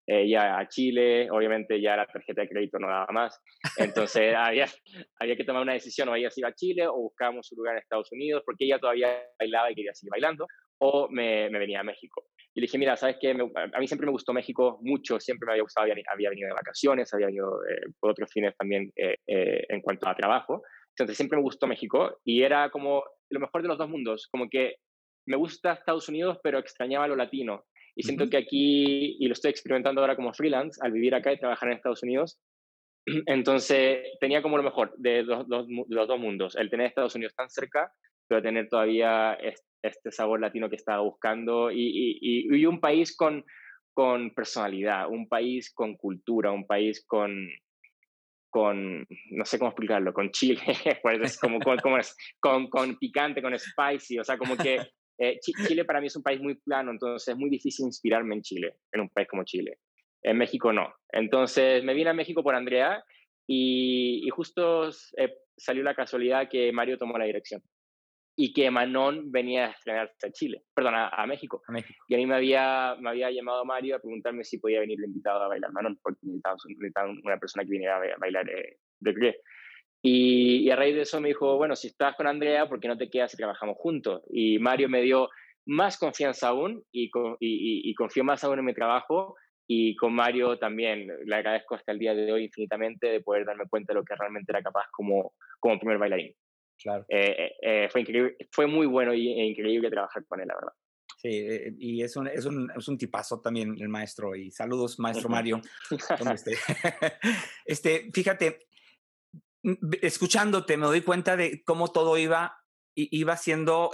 [0.07, 3.41] ella a Chile, obviamente ya la tarjeta de crédito no daba más,
[3.77, 4.67] entonces había,
[5.19, 7.75] había que tomar una decisión, o ella se iba a Chile o buscábamos un lugar
[7.75, 10.47] en Estados Unidos, porque ella todavía bailaba y quería seguir bailando,
[10.81, 12.25] o me, me venía a México.
[12.55, 13.31] Y le dije, mira, ¿sabes qué?
[13.31, 16.55] a mí siempre me gustó México mucho, siempre me había gustado, había, había venido de
[16.55, 20.63] vacaciones, había venido eh, por otros fines también eh, eh, en cuanto a trabajo,
[21.05, 24.49] entonces siempre me gustó México y era como lo mejor de los dos mundos, como
[24.49, 24.77] que
[25.27, 27.65] me gusta Estados Unidos, pero extrañaba lo latino.
[27.95, 31.39] Y siento que aquí, y lo estoy experimentando ahora como freelance, al vivir acá y
[31.39, 32.41] trabajar en Estados Unidos,
[33.27, 37.93] entonces tenía como lo mejor de, los dos mundos, el tener Estados Unidos tan cerca,
[38.29, 39.37] pero tener todavía
[39.83, 43.45] este sabor latino que estaba buscando y, y, un país con,
[43.95, 47.49] con personalidad, un país con cultura, un país con,
[48.51, 50.61] con, no sé cómo explicarlo, con chile,
[51.03, 51.79] pues como, con,
[52.41, 54.79] con, con, picante, con spicy, o sea, como que
[55.19, 58.43] eh, Chile para mí es un país muy plano, entonces es muy difícil inspirarme en
[58.43, 59.79] Chile, en un país como Chile.
[60.23, 60.93] En México no.
[61.13, 63.05] Entonces me vine a México por Andrea
[63.47, 67.63] y, y justo eh, salió la casualidad que Mario tomó la dirección
[68.41, 71.61] y que Manon venía a estrenarse a Chile, perdón, a, México.
[72.07, 75.43] Y a mí me había, me había llamado Mario a preguntarme si podía venir invitado
[75.43, 76.57] a bailar Manon, porque necesitaba,
[77.25, 79.41] una persona que viniera a bailar eh, de pie.
[80.03, 82.97] Y, a raíz de eso me dijo, bueno, si estás con Andrea, ¿por qué no
[82.97, 84.23] te quedas y trabajamos juntos?
[84.31, 85.29] Y Mario me dio
[85.67, 87.07] más confianza aún y,
[87.41, 89.35] y, y confió más aún en mi trabajo.
[89.67, 93.67] Y con Mario también le agradezco hasta el día de hoy infinitamente de poder darme
[93.69, 96.33] cuenta de lo que realmente era capaz como, como primer bailarín.
[96.83, 97.05] Claro.
[97.09, 100.55] Eh, eh, eh, fue, increíble, fue muy bueno y, e increíble trabajar con él, la
[100.55, 100.73] verdad.
[101.21, 101.47] Sí,
[101.79, 104.37] y es un, es, un, es un tipazo también el maestro.
[104.37, 105.61] Y saludos, maestro Mario.
[106.33, 106.57] Este,
[107.65, 108.61] este, fíjate,
[110.01, 112.63] escuchándote me doy cuenta de cómo todo iba,
[112.95, 113.91] iba siendo,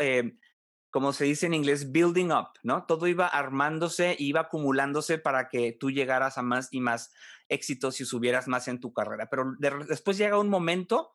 [0.91, 2.85] como se dice en inglés, building up, ¿no?
[2.85, 7.15] Todo iba armándose, iba acumulándose para que tú llegaras a más y más
[7.49, 9.31] éxitos y subieras más en tu carrera.
[9.31, 9.55] Pero
[9.89, 11.15] después llega un momento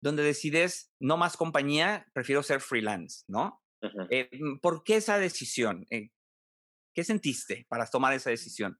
[0.00, 3.62] donde decides no más compañía, prefiero ser freelance, ¿no?
[4.10, 5.86] Eh, mm, ¿Por qué esa decisión?
[5.90, 6.10] Eh,
[6.94, 8.78] ¿Qué sentiste para tomar esa decisión?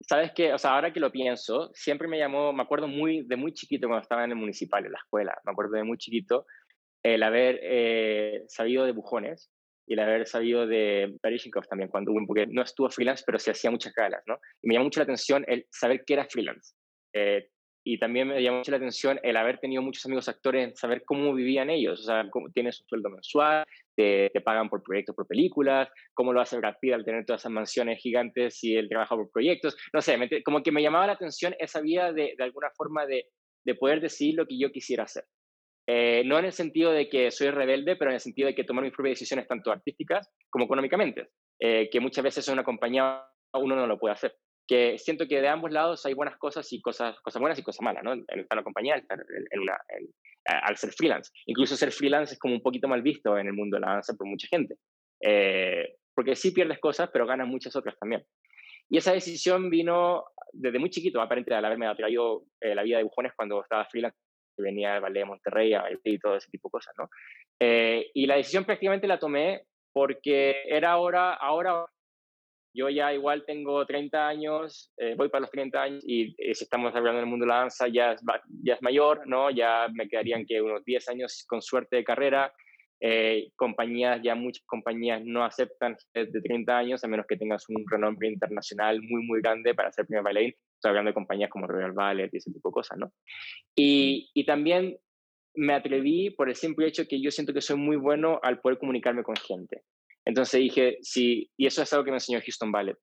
[0.00, 3.36] Sabes que, o sea, ahora que lo pienso, siempre me llamó, me acuerdo muy de
[3.36, 6.46] muy chiquito cuando estaba en el municipal, en la escuela, me acuerdo de muy chiquito
[7.02, 9.50] el haber eh, sabido de bujones
[9.86, 13.50] y el haber sabido de Bereshnikov también, cuando hubo, porque no estuvo freelance, pero se
[13.50, 14.38] hacía muchas galas, ¿no?
[14.62, 16.74] Y me llamó mucho la atención el saber que era freelance.
[17.12, 17.50] Eh,
[17.82, 21.34] y también me llamó mucho la atención el haber tenido muchos amigos actores, saber cómo
[21.34, 23.64] vivían ellos, o sea, cómo tienes un sueldo mensual,
[23.96, 27.42] te, te, pagan por proyectos, por películas, cómo lo hace Brad Pitt al tener todas
[27.42, 31.14] esas mansiones gigantes y él trabaja por proyectos, no sé, como que me llamaba la
[31.14, 33.26] atención esa vida de, de alguna forma de,
[33.64, 35.24] de poder decidir lo que yo quisiera hacer.
[35.86, 38.64] Eh, no en el sentido de que soy rebelde, pero en el sentido de que
[38.64, 43.24] tomar mis propias decisiones tanto artísticas como económicamente, eh, que muchas veces en una compañía
[43.54, 44.36] uno no lo puede hacer
[44.70, 47.82] que siento que de ambos lados hay buenas cosas y cosas, cosas buenas y cosas
[47.82, 48.12] malas, ¿no?
[48.12, 49.76] En, una compañía, en, una,
[50.44, 51.32] al ser freelance.
[51.46, 54.14] Incluso ser freelance es como un poquito mal visto en el mundo de la danza
[54.14, 54.76] por mucha gente.
[55.20, 58.22] Eh, porque sí pierdes cosas, pero ganas muchas otras también.
[58.88, 63.04] Y esa decisión vino desde muy chiquito, aparentemente al haberme atraído eh, la vida de
[63.04, 64.16] bujones cuando estaba freelance,
[64.56, 67.08] venía al ballet de Monterrey a y todo ese tipo de cosas, ¿no?
[67.58, 71.86] Eh, y la decisión prácticamente la tomé porque era ahora, ahora
[72.72, 76.64] yo ya igual tengo 30 años, eh, voy para los 30 años y eh, si
[76.64, 78.22] estamos hablando del mundo de la danza ya es,
[78.62, 79.50] ya es mayor, ¿no?
[79.50, 82.52] Ya me quedarían que unos 10 años con suerte de carrera.
[83.02, 87.82] Eh, compañías, ya muchas compañías no aceptan de 30 años a menos que tengas un
[87.90, 90.54] renombre internacional muy, muy grande para ser primer bailarín.
[90.74, 93.10] Estoy hablando de compañías como Royal Ballet y ese tipo de cosas, ¿no?
[93.74, 94.98] Y, y también
[95.54, 98.78] me atreví por el simple hecho que yo siento que soy muy bueno al poder
[98.78, 99.82] comunicarme con gente.
[100.26, 102.96] Entonces dije, sí, y eso es algo que me enseñó Houston Ballet,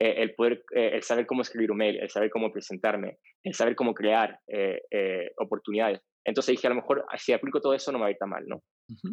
[0.00, 3.54] eh, el poder, eh, el saber cómo escribir un mail, el saber cómo presentarme, el
[3.54, 6.00] saber cómo crear eh, oportunidades.
[6.26, 8.30] Entonces dije, a lo mejor si aplico todo eso no me va a ir tan
[8.30, 8.62] mal, ¿no?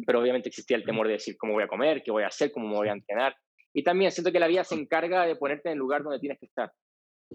[0.06, 2.50] Pero obviamente existía el temor de decir cómo voy a comer, qué voy a hacer,
[2.52, 3.34] cómo me voy a entrenar.
[3.74, 6.38] Y también siento que la vida se encarga de ponerte en el lugar donde tienes
[6.38, 6.70] que estar.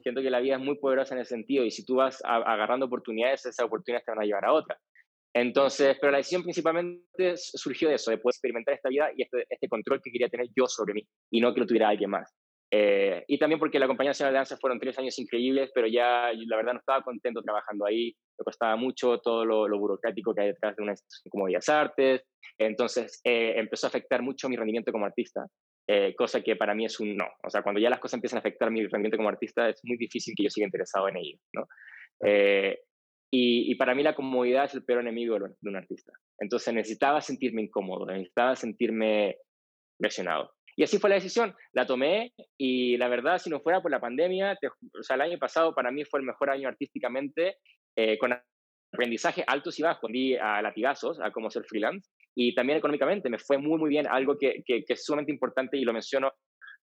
[0.02, 2.86] Siento que la vida es muy poderosa en ese sentido y si tú vas agarrando
[2.86, 4.80] oportunidades, esas oportunidades te van a llevar a otras.
[5.40, 9.46] Entonces, pero la decisión principalmente surgió de eso, de poder experimentar esta vida y este,
[9.48, 12.36] este, control que quería tener yo sobre mí y no que lo tuviera alguien más.
[12.72, 16.32] Eh, y también porque la compañía nacional de danza fueron tres años increíbles, pero ya
[16.34, 20.48] la verdad no estaba contento trabajando ahí, me costaba mucho todo lo, burocrático que hay
[20.48, 22.24] detrás de una institución como Bellas Artes,
[22.58, 25.46] entonces eh, empezó a afectar mucho mi rendimiento como artista,
[25.88, 27.28] eh, cosa que para mí es un no.
[27.44, 29.98] O sea, cuando ya las cosas empiezan a afectar mi rendimiento como artista, es muy
[29.98, 31.68] difícil que yo siga interesado en ello, ¿no?
[33.30, 36.14] Y, para mí la comodidad es el peor enemigo de un artista.
[36.40, 39.38] Entonces necesitaba sentirme incómodo, necesitaba sentirme
[39.98, 40.54] presionado.
[40.78, 41.54] Y así fue la decisión.
[41.74, 44.58] La tomé y la verdad, si no fuera por la pandemia,
[44.98, 47.58] o sea, el año pasado para mí fue el mejor año artísticamente,
[47.96, 48.34] eh, con
[48.94, 50.10] aprendizaje altos y bajos.
[50.12, 54.08] Di a latigazos a cómo ser freelance y también económicamente me fue muy, muy bien.
[54.08, 56.32] Algo que, que es sumamente importante y lo menciono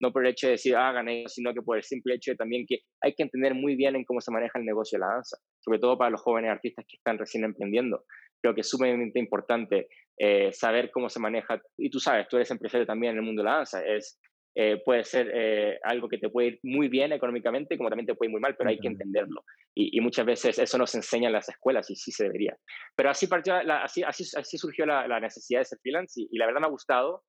[0.01, 2.37] no por el hecho de decir, ah, gané, sino que por el simple hecho de
[2.37, 5.15] también que hay que entender muy bien en cómo se maneja el negocio de la
[5.15, 8.05] danza, sobre todo para los jóvenes artistas que están recién emprendiendo.
[8.43, 12.51] Creo que es sumamente importante eh, saber cómo se maneja, y tú sabes, tú eres
[12.51, 14.21] empresario también en el mundo de la danza, es,
[14.57, 18.15] eh, puede ser eh, algo que te puede ir muy bien económicamente, como también te
[18.15, 19.45] puede ir muy mal, pero hay que entenderlo.
[19.77, 22.57] Y, muchas veces eso no se enseña en las escuelas y sí se debería.
[22.95, 26.39] Pero así, partió así, así, así surgió la, la, necesidad de ser freelance y, y,
[26.39, 27.25] la verdad me ha gustado.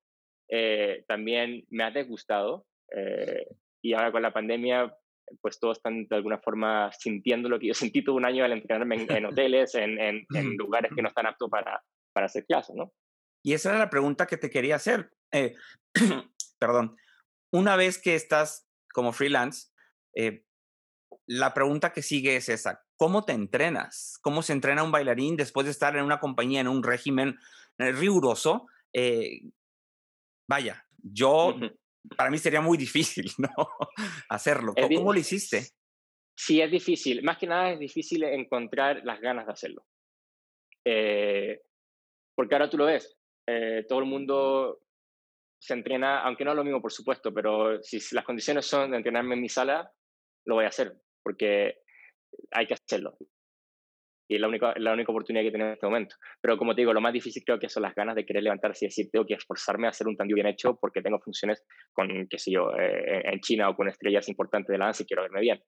[0.48, 2.66] Eh, también me ha desgustado.
[2.94, 3.46] Eh,
[3.82, 4.94] y ahora con la pandemia,
[5.40, 8.52] pues todos están de alguna forma sintiendo lo que yo sentí todo un año al
[8.52, 11.82] entrenarme en, hoteles, en, en, lugares que no están aptos para,
[12.12, 12.92] para hacer clases, ¿no?
[13.44, 15.10] Y esa era la pregunta que te quería hacer.
[15.32, 15.54] Eh,
[16.58, 16.96] perdón.
[17.52, 19.68] Una vez que estás como freelance,
[21.26, 22.84] la pregunta que sigue es esa.
[22.96, 24.18] ¿Cómo te entrenas?
[24.20, 27.38] ¿Cómo se entrena un bailarín después de estar en una compañía, en un régimen
[27.78, 28.66] riguroso?
[30.48, 31.56] Vaya, yo,
[32.16, 33.48] para mí sería muy difícil, ¿no?
[34.28, 34.74] Hacerlo.
[34.74, 35.68] ¿Cómo, lo hiciste?
[36.36, 37.22] Sí, es difícil.
[37.22, 39.86] Más que nada es difícil encontrar las ganas de hacerlo.
[40.84, 41.60] Eh,
[42.34, 43.16] porque ahora tú lo ves,
[43.48, 44.80] eh, todo el mundo
[45.58, 48.98] se entrena, aunque no es lo mismo, por supuesto, pero si las condiciones son de
[48.98, 49.90] entrenarme en mi sala,
[50.44, 51.80] lo voy a hacer, porque
[52.52, 53.16] hay que hacerlo
[54.28, 56.16] y es la única, la única oportunidad que tenemos en este momento.
[56.40, 58.84] Pero como te digo, lo más difícil creo que son las ganas de querer levantarse
[58.84, 62.08] y decir, tengo que esforzarme a hacer un tandio bien hecho porque tengo funciones con,
[62.28, 65.22] qué sé yo, eh, en China o con estrellas importantes de la danza y quiero
[65.22, 65.62] verme bien.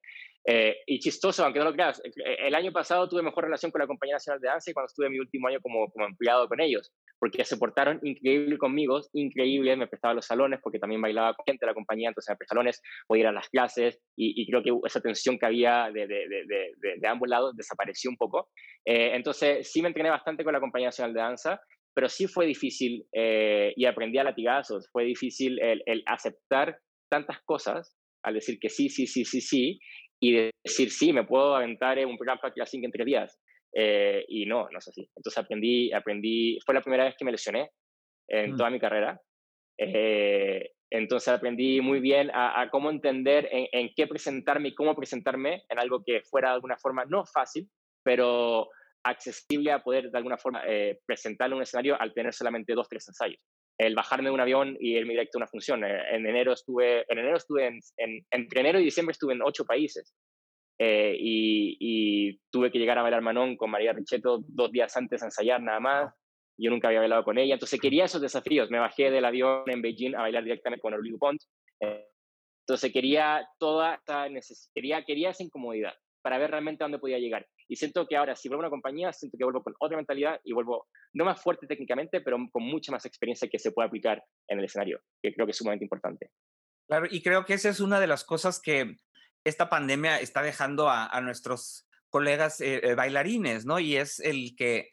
[0.45, 3.87] Eh, y chistoso, aunque no lo creas, el año pasado tuve mejor relación con la
[3.87, 6.91] Compañía Nacional de Danza y cuando estuve mi último año como, como empleado con ellos,
[7.19, 11.65] porque se portaron increíble conmigo, increíble, me prestaban los salones porque también bailaba con gente
[11.65, 14.71] de la compañía, entonces me prestaban salones, podía ir a las clases y, creo que
[14.87, 18.49] esa tensión que había de, ambos lados desapareció un poco.
[18.85, 21.61] Eh, entonces sí me entrené bastante con la Compañía Nacional de Danza,
[21.93, 26.79] pero sí fue difícil y aprendí a latigazos, fue difícil el, aceptar
[27.11, 29.79] tantas cosas al decir que sí, sí, sí, sí, sí,
[30.21, 33.39] y decir sí, me puedo aventar un programa para en tres días.
[33.73, 35.09] Eh, y no, no es así.
[35.15, 37.71] Entonces aprendí, aprendí, fue la primera vez que me lesioné
[38.27, 38.57] en mm.
[38.57, 39.21] toda mi carrera.
[39.77, 45.79] Eh, entonces aprendí muy bien a, cómo entender en, qué presentarme y cómo presentarme en
[45.79, 47.69] algo que fuera de alguna forma no fácil,
[48.03, 48.69] pero
[49.03, 53.07] accesible a poder de alguna forma eh, presentarle un escenario al tener solamente dos, tres
[53.07, 53.39] ensayos.
[53.77, 55.83] El bajarme de un avión y irme directo a una función.
[55.83, 59.63] Eh, en enero estuve, en enero estuve en, entre enero y diciembre estuve en ocho
[59.63, 60.15] países.
[60.81, 65.25] Eh, y, tuve que llegar a bailar Manón con María Richetto dos días antes a
[65.25, 66.13] ensayar nada más.
[66.57, 68.69] Yo nunca había bailado con ella, entonces quería esos desafíos.
[68.71, 71.41] Me bajé del avión en Beijing a bailar directamente con Orly Dupont.
[71.79, 74.27] entonces quería toda esa
[74.73, 77.47] quería, quería esa incomodidad para ver realmente a dónde podía llegar.
[77.67, 80.39] Y siento que ahora, si vuelvo a una compañía, siento que vuelvo con otra mentalidad
[80.43, 84.23] y vuelvo no más fuerte técnicamente, pero con mucha más experiencia que se puede aplicar
[84.47, 86.31] en el escenario, que creo que es sumamente importante.
[86.87, 88.97] Claro, y creo que esa es una de las cosas que
[89.43, 93.79] esta pandemia está dejando a, nuestros colegas eh, eh, bailarines, ¿no?
[93.79, 94.91] Y es el que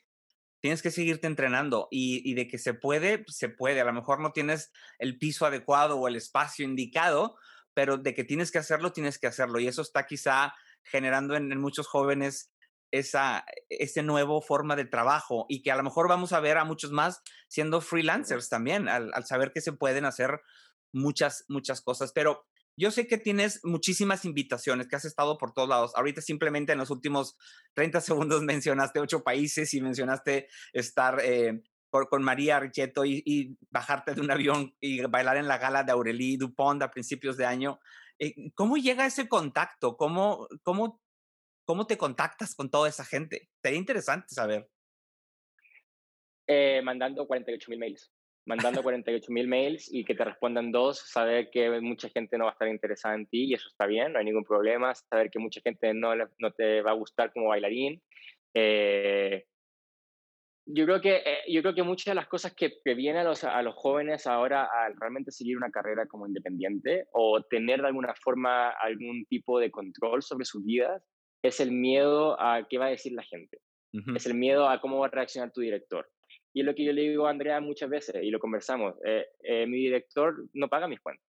[0.61, 3.81] tienes que seguirte entrenando y, de que se puede, se puede.
[3.81, 7.37] A lo mejor no tienes el piso adecuado o el espacio indicado,
[7.75, 9.61] pero de que tienes que hacerlo, tienes que hacerlo.
[9.61, 12.53] Y eso está quizá generando en, en muchos jóvenes
[12.91, 16.65] esa ese nuevo forma de trabajo y que a lo mejor vamos a ver a
[16.65, 20.41] muchos más siendo freelancers también, al, saber que se pueden hacer
[20.93, 22.13] muchas, muchas cosas.
[22.13, 25.93] Pero yo sé que tienes muchísimas invitaciones, que has estado por todos lados.
[25.97, 27.37] Ahorita simplemente en los últimos
[27.75, 34.21] 30 segundos mencionaste ocho países y mencionaste estar eh, con María Richetto y, bajarte de
[34.21, 37.81] un avión y bailar en la gala de Aurélie Dupont a principios de año.
[38.19, 39.97] Eh, ¿Cómo llega ese contacto?
[39.97, 41.01] ¿Cómo, cómo
[41.67, 43.51] ¿Cómo te contactas con toda esa gente?
[43.61, 44.71] Sería interesante saber.
[46.47, 48.13] Eh, mandando 48 mil mails.
[48.47, 52.51] Mandando 48 mil mails y que te respondan dos, saber que mucha gente no va
[52.51, 54.95] a estar interesada en ti y eso está bien, no hay ningún problema.
[54.95, 58.01] Saber que mucha gente no, no te va a gustar como bailarín.
[58.55, 59.45] Eh,
[60.69, 63.45] yo creo que eh, yo creo que muchas de las cosas que, vienen a los,
[63.45, 68.15] a los jóvenes ahora al realmente seguir una carrera como independiente o tener de alguna
[68.15, 71.05] forma algún tipo de control sobre sus vidas
[71.43, 73.59] es el miedo a qué va a decir la gente.
[74.15, 76.07] Es el miedo a cómo va a reaccionar tu director.
[76.57, 79.27] Y es lo que yo le digo a Andrea muchas veces, y lo conversamos, eh,
[79.43, 81.27] eh, mi director no paga mis cuentas.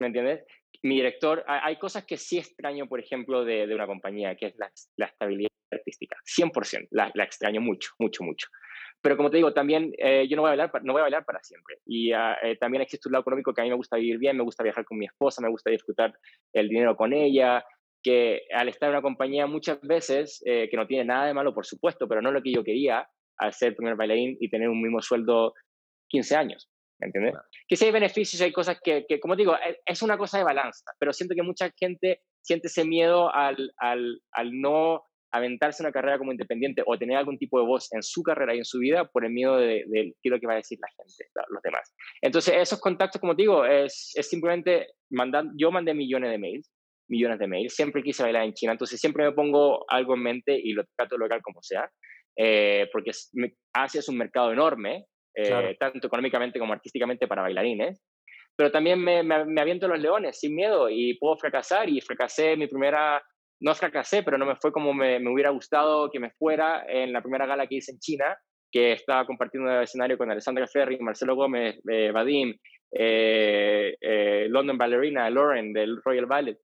[0.00, 0.44] ¿Me entiendes?
[0.82, 4.56] Mi director, hay cosas que sí extraño, por ejemplo, de, de una compañía, que es
[4.56, 6.16] la, la estabilidad artística.
[6.26, 8.48] 100%, la, la, extraño mucho, mucho, mucho.
[9.00, 11.24] Pero como te digo, también eh, yo no voy, a bailar, no voy a bailar
[11.24, 11.78] para siempre.
[11.86, 14.42] Y ah, también existe un lado económico que a mí me gusta vivir bien, me
[14.42, 16.12] gusta viajar con mi esposa, me gusta disfrutar
[16.52, 17.64] el dinero con ella,
[18.02, 21.54] que al estar en una compañía muchas veces, eh, que no tiene nada de malo,
[21.54, 24.80] por supuesto, pero no lo que yo quería, al ser primer bailarín y tener un
[24.80, 25.54] mismo sueldo
[26.08, 26.70] 15 años,
[27.00, 27.34] ¿me entiendes?
[27.68, 30.44] Que si hay beneficios, hay cosas que, que, como digo, e, es una cosa de
[30.44, 35.92] balanza, pero siento que mucha gente siente ese miedo al, al, al no aventarse una
[35.92, 38.78] carrera como independiente o tener algún tipo de voz en su carrera y en su
[38.78, 41.30] vida por el miedo de, de qué es lo que va a decir la gente,
[41.50, 41.94] los demás.
[42.22, 46.70] Entonces, esos contactos, como digo, es, es simplemente mandar, yo mandé millones de mails,
[47.08, 47.74] millones de mails.
[47.74, 51.16] Siempre quise bailar en China, entonces siempre me pongo algo en mente y lo trato
[51.16, 51.90] de lograr como sea,
[52.36, 53.12] eh, porque
[53.72, 58.02] Asia es un mercado enorme, eh, tanto económicamente como artísticamente para bailarines,
[58.56, 62.66] pero también me, me, aviento los leones sin miedo y puedo fracasar y fracasé mi
[62.66, 63.22] primera,
[63.60, 67.12] no fracasé, pero no me fue como me, me hubiera gustado que me fuera en
[67.12, 68.36] la primera gala que hice en China,
[68.72, 72.54] que estaba compartiendo el escenario con Alessandra Ferri, Marcelo Gómez, eh, Vadim,
[74.48, 76.58] London Ballerina, Lauren del Royal Ballet.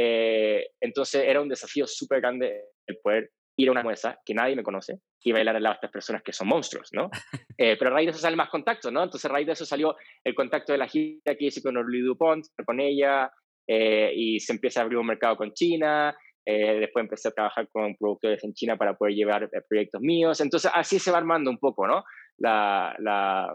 [0.00, 4.56] Eh, entonces era un desafío súper grande el poder ir a una mesa que nadie
[4.56, 7.10] me conoce y bailar al lado de estas personas que son monstruos, ¿no?
[7.60, 9.02] Eh, pero a raíz de eso salen más contactos, ¿no?
[9.02, 12.02] Entonces a raíz de eso salió el contacto de la gira que hice con Orly
[12.02, 13.32] Dupont, con ella,
[13.66, 16.16] eh, y se empieza a abrir un mercado con China,
[16.46, 20.98] después empecé a trabajar con productores en China para poder llevar proyectos míos, entonces así
[20.98, 22.04] se va armando un poco, ¿no?
[22.38, 23.52] La, la,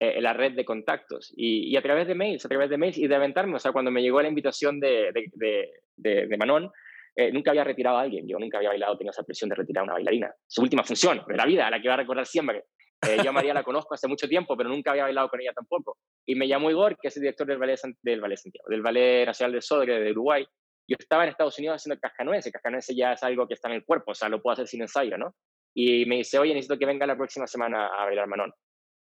[0.00, 3.08] eh, la red de contactos y, a través de mails, a través de mails y
[3.08, 3.56] de aventarme.
[3.56, 6.70] O sea, cuando me llegó la invitación de, de, de, Manon,
[7.18, 8.28] eh, nunca había retirado a alguien.
[8.28, 10.32] Yo nunca había bailado, tenía esa presión de retirar a una bailarina.
[10.46, 12.62] Su última función de la vida, la que va a recordar siempre.
[13.08, 15.52] Eh, yo a María la conozco hace mucho tiempo, pero nunca había bailado con ella
[15.52, 15.98] tampoco.
[16.24, 19.26] Y me llamó Igor, que es el director del Ballet, del ballet Santiago, del Ballet
[19.26, 20.46] Nacional de Sodre de Uruguay.
[20.86, 22.52] Yo estaba en Estados Unidos haciendo cascanueces.
[22.52, 24.82] Cascanueces ya es algo que está en el cuerpo, o sea, lo puedo hacer sin
[24.82, 25.34] ensayo, ¿no?
[25.74, 28.52] Y me dice, oye, necesito que venga la próxima semana a bailar Manon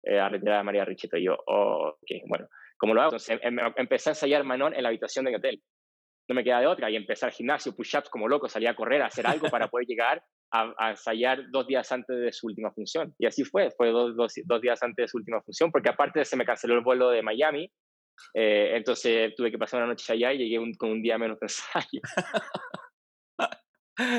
[0.02, 1.16] eh, a retirar a María Richito.
[1.16, 3.10] Y yo, oh, ok, bueno, ¿cómo lo hago?
[3.10, 5.62] Entonces em, em, empecé a ensayar Manon en la habitación del hotel.
[6.30, 9.02] No me queda de otra y empecé al gimnasio, push-ups como loco, salía a correr,
[9.02, 13.14] a hacer algo para poder llegar a, ensayar dos días antes de su última función.
[13.18, 16.24] Y así fue, fue dos, dos, dos, días antes de su última función, porque aparte
[16.24, 17.72] se me canceló el vuelo de Miami,
[18.34, 21.46] Eh, entonces tuve que pasar una noche allá y llegué con un día menos de
[21.46, 22.02] ensayo.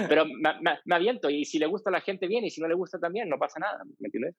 [0.08, 2.68] Pero me, me, aviento y si le gusta a la gente bien y si no
[2.68, 4.36] le gusta también, no pasa nada, ¿me entiendes?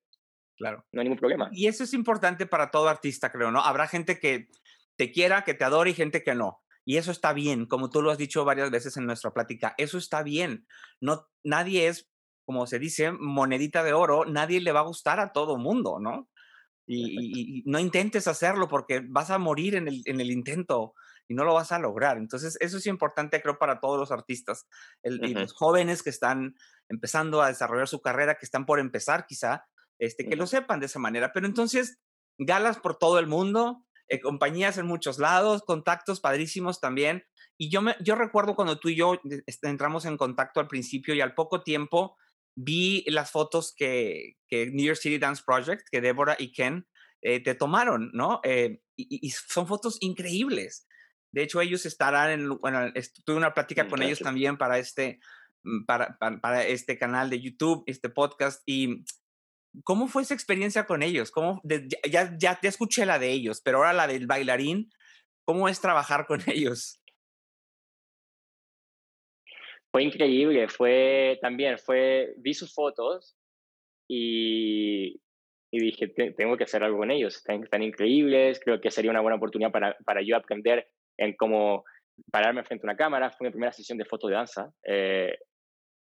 [0.57, 0.86] Claro.
[0.91, 1.49] No hay ningún problema.
[1.51, 3.61] Y eso es importante para todo artista, creo, ¿no?
[3.61, 4.47] Habrá gente que
[4.95, 6.61] te quiera, que te adore y gente que no.
[6.91, 9.97] Y eso está bien, como tú lo has dicho varias veces en nuestra plática, eso
[9.97, 10.67] está bien.
[10.99, 12.11] No, nadie es,
[12.43, 16.27] como se dice, monedita de oro, nadie le va a gustar a todo mundo, ¿no?
[16.85, 20.93] Y, no intentes hacerlo porque vas a morir en el, en el, intento
[21.29, 22.17] y no lo vas a lograr.
[22.17, 24.67] Entonces, eso es importante, creo, para todos los artistas
[25.01, 26.55] y los jóvenes que están
[26.89, 29.63] empezando a desarrollar su carrera, que están por empezar quizá,
[29.97, 31.31] este, que lo sepan de esa manera.
[31.31, 32.01] Pero entonces,
[32.37, 37.24] galas por todo el mundo, eh, compañías en muchos lados, contactos padrísimos también.
[37.57, 41.14] Y yo, me, yo recuerdo cuando tú y yo este, entramos en contacto al principio
[41.14, 42.18] y al poco tiempo
[42.53, 46.86] vi las fotos que, que New York City Dance Project, que Débora y Ken
[47.22, 48.41] eh, te tomaron, ¿no?
[48.43, 50.88] Eh, y, son fotos increíbles.
[51.32, 52.91] De hecho, ellos estarán en, bueno,
[53.24, 55.22] tuve una plática con ellos también para este,
[55.64, 59.05] mm, para, para, este canal de YouTube, este podcast, y
[59.84, 61.32] ¿cómo fue esa experiencia con ellos?
[61.32, 64.89] ¿Cómo, ya, ya, ya escuché la de ellos, pero ahora la del bailarín,
[65.45, 67.01] ¿cómo es trabajar con ellos?
[69.91, 73.36] Fue increíble, fue también, fue, vi sus fotos
[74.09, 75.19] y,
[75.72, 79.19] y dije, tengo que hacer algo con ellos, están, están, increíbles, creo que sería una
[79.19, 81.84] buena oportunidad para, para yo aprender en cómo
[82.32, 83.32] pararme frente a una cámara.
[83.32, 85.38] Fue mi primera sesión de foto de danza eh,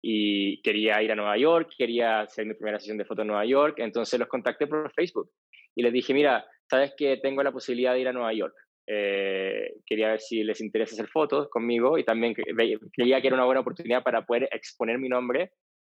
[0.01, 3.45] y quería ir a Nueva York, quería hacer mi primera sesión de foto en Nueva
[3.45, 5.31] York, entonces los contacté por Facebook
[5.75, 8.55] y les dije, mira, sabes que tengo la posibilidad de ir a Nueva York,
[8.87, 13.45] eh, quería ver si les interesa hacer fotos conmigo y también creía que era una
[13.45, 15.53] buena oportunidad para poder exponer mi nombre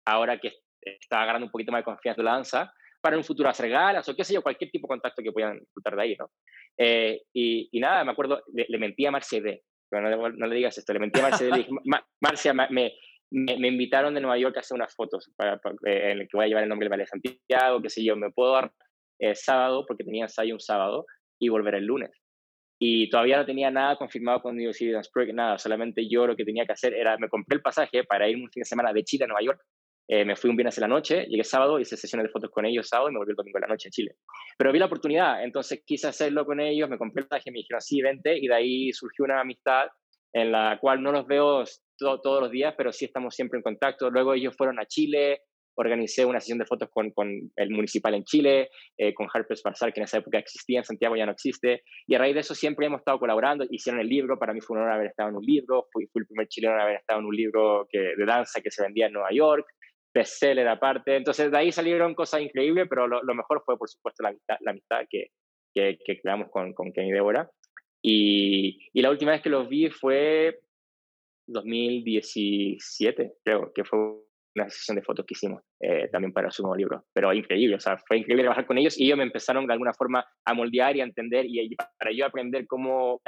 [0.06, 3.24] ahora que estaba agarrando un poquito más de confianza en la danza para en un
[3.24, 6.02] futuro hacer galas o qué sé yo, cualquier tipo de contacto que puedan disfrutar de
[6.02, 6.30] ahí, ¿no?
[6.76, 9.12] Eh, y, y, nada, me acuerdo, le, mentí a
[9.90, 11.70] pero no, no, le digas esto, le mentí a Marcia le dije,
[12.20, 12.92] Marcia, me,
[13.30, 15.54] me, invitaron de Nueva York a hacer unas fotos para,
[15.86, 18.16] eh, en el que voy a llevar el nombre del Ballet Santiago, qué sé yo,
[18.16, 18.72] me puedo dar
[19.34, 21.04] sábado, porque tenía ensayo un sábado,
[21.40, 22.10] y volver el lunes.
[22.80, 25.58] Y todavía no tenía nada confirmado con New York City Dance nada.
[25.58, 28.50] Solamente yo lo que tenía que hacer era, me compré el pasaje para ir un
[28.50, 29.60] fin de semana de Chile a Nueva York.
[30.10, 32.64] Eh, me fui un viernes en la noche, llegué sábado, hice sesiones de fotos con
[32.64, 34.12] ellos sábado y me volví el domingo en la noche a Chile.
[34.56, 37.80] Pero vi la oportunidad, entonces quise hacerlo con ellos, me compré el pasaje, me dijeron,
[37.82, 39.88] sí, vente, y de ahí surgió una amistad
[40.32, 41.64] en la cual no los veo
[41.98, 44.10] todos los días, pero sí estamos siempre en contacto.
[44.10, 45.42] Luego ellos fueron a Chile,
[45.78, 49.92] organicé una sesión de fotos con, con el municipal en Chile, eh, con Harper's Bazaar,
[49.92, 52.54] que en esa época existía, en Santiago ya no existe, y a raíz de eso
[52.54, 55.36] siempre hemos estado colaborando, hicieron el libro, para mí fue un honor haber estado en
[55.36, 58.26] un libro, fui, fui el primer chileno en haber estado en un libro que, de
[58.26, 59.66] danza que se vendía en Nueva York,
[60.12, 64.30] bestseller aparte, entonces de ahí salieron cosas increíbles, pero lo, mejor fue por supuesto la
[64.30, 65.28] amistad, la amistad que,
[65.72, 67.48] que, que creamos con, con Kenny Débora,
[68.02, 70.58] y, y la última vez que los vi fue
[71.48, 73.98] 2017, creo que fue
[74.54, 77.06] una sesión de fotos que hicimos eh, también para su nuevo libro.
[77.12, 79.92] Pero increíble, o sea, fue increíble trabajar con ellos y ellos me empezaron de alguna
[79.92, 83.20] forma a moldear y a entender y para yo aprender cómo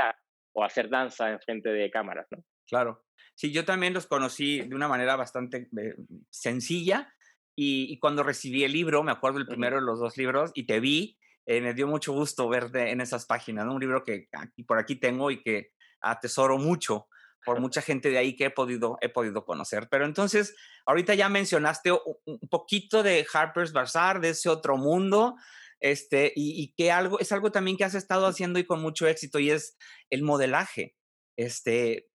[0.52, 2.42] o hacer danza en frente de cámaras, ¿no?
[2.66, 3.04] Claro.
[3.34, 5.94] Sí, yo también los conocí de una manera bastante eh,
[6.30, 7.12] sencilla
[7.56, 10.80] y, cuando recibí el libro, me acuerdo el primero de los dos libros y te
[10.80, 13.74] vi, eh, me dio mucho gusto verte en esas páginas, ¿no?
[13.74, 17.08] Un libro que aquí, por aquí tengo y que atesoro mucho
[17.44, 19.88] por mucha gente de ahí que he podido, he podido conocer.
[19.90, 20.54] Pero entonces,
[20.86, 25.36] ahorita ya mencionaste un poquito de Harper's Bazaar, de ese otro mundo,
[25.80, 29.38] este, y, que algo, es algo también que has estado haciendo y con mucho éxito,
[29.38, 29.76] y es
[30.10, 30.94] el modelaje.
[31.36, 32.10] Este,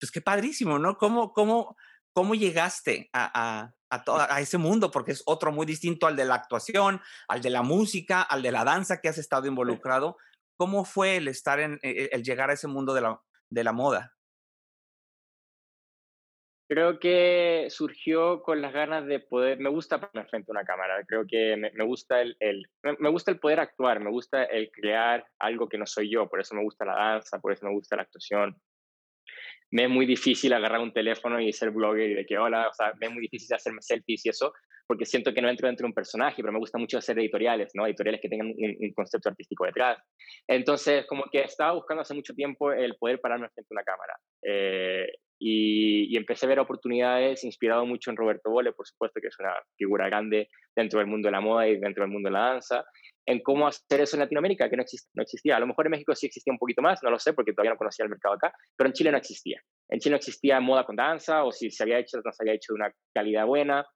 [0.00, 0.96] pues qué padrísimo, ¿no?
[0.96, 1.76] ¿Cómo, cómo,
[2.14, 4.90] cómo llegaste a, a, a, ese mundo?
[4.90, 8.52] Porque es otro muy distinto al de la actuación, al de la música, al de
[8.52, 10.16] la danza que has estado involucrado.
[10.56, 13.20] ¿Cómo fue el estar en, e, el llegar a ese mundo de la,
[13.50, 14.14] de la moda?
[16.68, 21.02] Creo que surgió con las ganas de poder, me gusta poner frente a una cámara,
[21.06, 22.68] creo que me, gusta el, el,
[22.98, 26.40] me gusta el poder actuar, me gusta el crear algo que no soy yo, por
[26.40, 28.54] eso me gusta la danza, por eso me gusta la actuación.
[29.70, 32.72] Me es muy difícil agarrar un teléfono y ser blogger y de que hola, o
[32.72, 34.52] sea, me es muy difícil hacerme selfies y eso,
[34.86, 37.70] porque siento que no entro dentro de un personaje, pero me gusta mucho hacer editoriales,
[37.74, 37.86] ¿no?
[37.86, 39.98] Editoriales que tengan un, concepto artístico detrás.
[40.46, 44.14] Entonces, como que estaba buscando hace mucho tiempo el poder pararme frente a una cámara.
[44.42, 49.38] Eh, y, empecé a ver oportunidades inspirado mucho en Roberto Bole, por supuesto, que es
[49.38, 52.46] una figura grande dentro del mundo de la moda y dentro del mundo de la
[52.52, 52.84] danza,
[53.28, 55.56] en cómo hacer eso en Latinoamérica, que no, no existía.
[55.56, 57.72] A lo mejor en México sí existía un poquito más, no lo sé, porque todavía
[57.72, 59.60] no conocía el mercado acá, pero en Chile no existía.
[59.90, 62.54] En Chile no existía moda con danza, o si se había hecho, no se había
[62.54, 63.86] hecho de una calidad buena.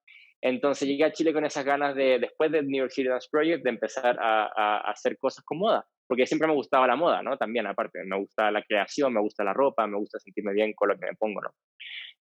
[0.42, 3.64] Entonces llegué a Chile con esas ganas de, después del New York City Dance Project,
[3.64, 5.86] de empezar a, hacer cosas con moda.
[6.06, 7.38] porque siempre me gustaba la moda, ¿no?
[7.38, 10.90] También, aparte, me gusta la creación, me gusta la ropa, me gusta sentirme bien con
[10.90, 11.54] lo que me pongo, ¿no?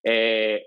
[0.02, 0.64] Eh,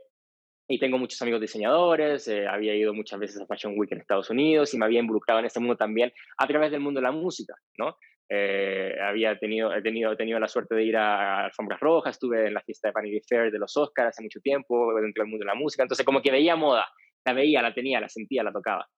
[0.66, 4.30] y tengo muchos amigos diseñadores, eh, había ido muchas veces a Fashion Week en Estados
[4.30, 7.12] Unidos y me había involucrado en este mundo también a través del mundo de la
[7.12, 7.98] música, ¿no?
[8.30, 12.54] Eh, había tenido, he tenido, tenido la suerte de ir a, Alfombras Rojas, estuve en
[12.54, 15.52] la fiesta de Vanity Fair de los Oscars hace mucho tiempo, dentro del mundo de
[15.52, 16.86] la música, entonces como que veía moda,
[17.26, 18.88] la veía, la tenía, la sentía, la tocaba.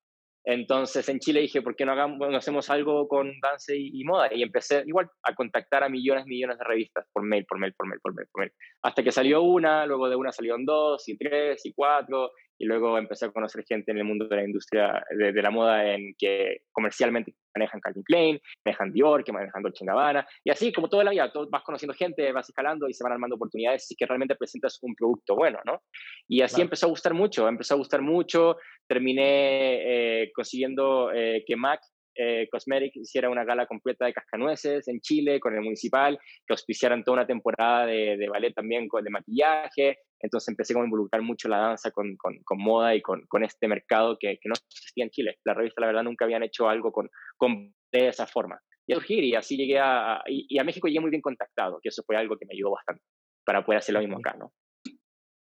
[0.49, 4.33] Entonces en Chile dije, ¿por qué no, hagamos, no hacemos algo con dance y, moda?
[4.33, 7.85] Y empecé igual a contactar a millones, millones de revistas por mail, por mail, por
[7.85, 8.53] mail, por mail, por mail.
[8.81, 12.97] Hasta que salió una, luego de una salieron dos y tres y cuatro y luego
[12.97, 16.61] empecé a conocer gente en el mundo de la industria de, la moda en que
[16.71, 21.11] comercialmente manejan Calvin Klein, manejan Dior, que manejan Dolce Gabbana, y así como toda la
[21.11, 24.35] vida, todo, vas conociendo gente, vas escalando y se van armando oportunidades y que realmente
[24.35, 25.81] presentas un producto bueno, ¿no?
[26.27, 31.55] Y así empezó a gustar mucho, empezó a gustar mucho, terminé eh, consiguiendo eh, que
[31.55, 31.81] Mac
[32.17, 37.03] eh, Cosmetic hiciera una gala completa de cascanueces en Chile con el municipal, que auspiciaran
[37.03, 39.99] toda una temporada de, ballet también con, de maquillaje.
[40.19, 44.17] Entonces empecé a involucrar mucho la danza con, con, moda y con, con este mercado
[44.19, 45.37] que, que, no existía en Chile.
[45.45, 48.59] La revista, la verdad, nunca habían hecho algo con, con de esa forma.
[48.87, 51.89] Y a surgir, y así llegué a, y, a México llegué muy bien contactado, que
[51.89, 53.03] eso fue algo que me ayudó bastante
[53.45, 54.53] para poder hacer lo mismo acá, ¿no?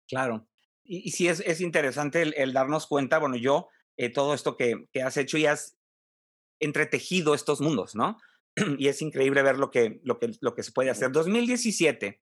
[0.07, 0.47] Claro.
[0.84, 4.88] Y, y sí es, es interesante el, darnos cuenta, bueno, yo, eh, todo esto que,
[4.91, 5.78] que, has hecho y has
[6.59, 8.17] entretejido estos mundos, ¿no?
[8.78, 11.11] y es increíble ver lo que, lo que, lo que se puede hacer.
[11.11, 12.22] 2017,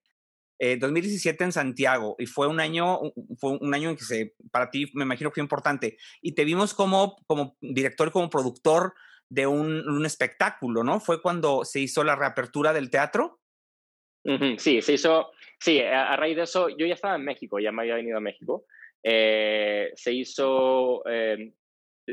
[0.59, 2.99] 2017 eh, en Santiago, y fue un año,
[3.39, 6.45] fue un año en que se, para ti me imagino que fue importante, y te
[6.45, 8.93] vimos como, como director, como productor
[9.29, 10.99] de un, un espectáculo, ¿no?
[10.99, 13.39] Fue cuando se hizo la reapertura del teatro.
[14.57, 17.83] Sí, se hizo, sí, a, raíz de eso, yo ya estaba en México, ya me
[17.83, 18.65] había venido a México.
[19.01, 21.53] Eh, se hizo, eh,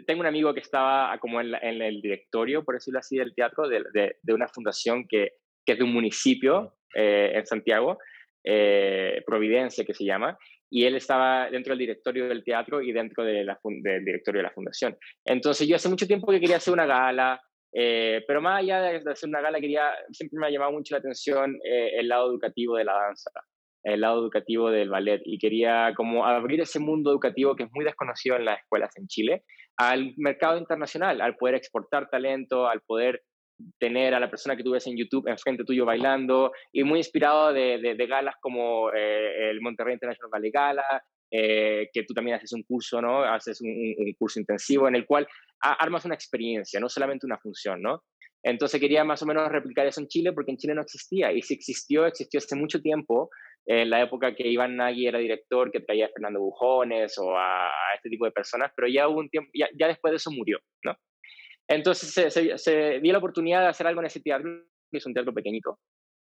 [0.06, 3.82] tengo un amigo que estaba como en, el directorio, por decirlo así, del teatro, de,
[4.22, 5.32] de, una fundación que,
[5.66, 7.98] que, es de un municipio eh, en Santiago,
[8.44, 10.36] eh, Providencia que se llama,
[10.70, 13.46] y él estaba dentro del directorio del teatro y dentro del
[14.04, 14.96] directorio de la fundación.
[15.24, 17.40] Entonces yo hace mucho tiempo que quería hacer una gala,
[17.72, 20.98] eh, pero más allá de hacer una gala, quería, siempre me ha llamado mucho la
[20.98, 23.30] atención el lado educativo de la danza
[23.84, 27.84] el lado educativo del ballet y quería como abrir ese mundo educativo que es muy
[27.84, 29.44] desconocido en las escuelas en Chile
[29.76, 33.22] al mercado internacional, al poder exportar talento, al poder
[33.78, 37.52] tener a la persona que tú ves en YouTube enfrente tuyo bailando y muy inspirado
[37.52, 42.52] de, de, galas como eh, el Monterrey International Ballet Gala, eh, que tú también haces
[42.52, 43.24] un curso, ¿no?
[43.24, 45.26] Haces un, un curso intensivo en el cual
[45.60, 48.02] armas una experiencia, no solamente una función, ¿no?
[48.42, 51.40] Entonces quería más o menos replicar eso en Chile porque en Chile no existía y
[51.40, 53.30] si existió, existió hace mucho tiempo,
[53.66, 57.70] en la época que Iván Nagui era director, que traía a Fernando Bujones o a,
[57.96, 60.58] este tipo de personas, pero ya hubo un tiempo, ya, ya después de eso murió,
[60.84, 60.94] ¿no?
[61.68, 64.50] Entonces se, se, la oportunidad de hacer algo en ese teatro,
[64.90, 65.78] que es un teatro pequeñito,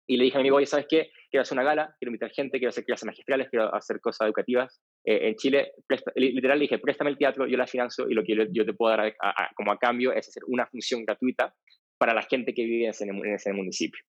[0.07, 1.11] y le dije a mi amigo, oye, ¿sabes qué?
[1.31, 4.81] Quiero hacer una gala, quiero invitar gente, quiero hacer clases magistrales, quiero hacer cosas educativas.
[5.05, 5.73] Eh, en Chile,
[6.17, 8.97] literal, le dije, préstame el teatro, yo la financio y lo que yo, te puedo
[8.97, 9.15] dar
[9.55, 11.55] como a cambio es hacer una función gratuita
[11.97, 14.03] para la gente que vive en ese, municipio.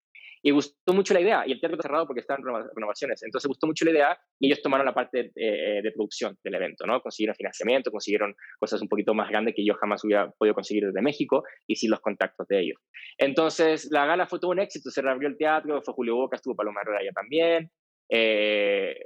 [0.44, 2.44] Y gustó mucho la idea, y el teatro está cerrado porque estaban
[2.76, 6.56] renovaciones, entonces gustó mucho la idea y ellos tomaron la parte eh, de producción del
[6.56, 7.00] evento, ¿no?
[7.02, 11.02] Consiguieron financiamiento, consiguieron cosas un poquito más grandes que yo jamás hubiera podido conseguir desde
[11.02, 12.82] México y sin los contactos de ellos.
[13.18, 16.56] Entonces la gala fue todo un éxito, se reabrió el teatro, fue Julio Boca, estuvo
[16.56, 17.70] Paloma allá también,
[18.10, 19.00] eh,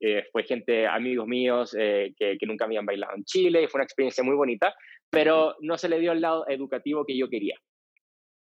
[0.00, 3.84] eh, fue gente, amigos míos que, que, nunca habían bailado en Chile, y fue una
[3.84, 4.74] experiencia muy bonita,
[5.10, 7.56] pero no se le dio el lado educativo que yo quería.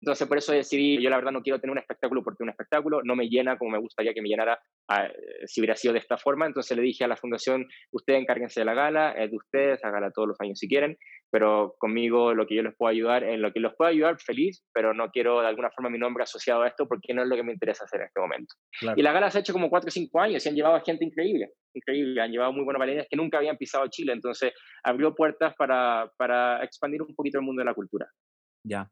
[0.03, 3.01] Entonces, por eso decidí, yo la verdad no quiero tener un espectáculo porque un espectáculo
[3.05, 5.07] no me llena como me gustaría que me llenara ah,
[5.45, 6.45] si hubiera sido de esta forma.
[6.45, 10.11] Entonces le dije a la fundación, ustedes encárguense de la gala, es de ustedes, hágala
[10.11, 10.97] todos los años si quieren,
[11.31, 14.61] pero conmigo lo que yo les puedo ayudar, en lo que los puedo ayudar, feliz,
[14.73, 17.37] pero no quiero de alguna forma mi nombre asociado a esto porque no es lo
[17.37, 18.55] que me interesa hacer en este momento.
[18.97, 20.81] Y la gala se ha hecho como 4 o 5 años y han llevado a
[20.81, 24.51] gente increíble, increíble, han llevado muy buenos bailarinas que nunca habían pisado Chile, entonces
[24.83, 28.05] abrió puertas para, para expandir un poquito el mundo de la cultura.
[28.65, 28.89] Ya.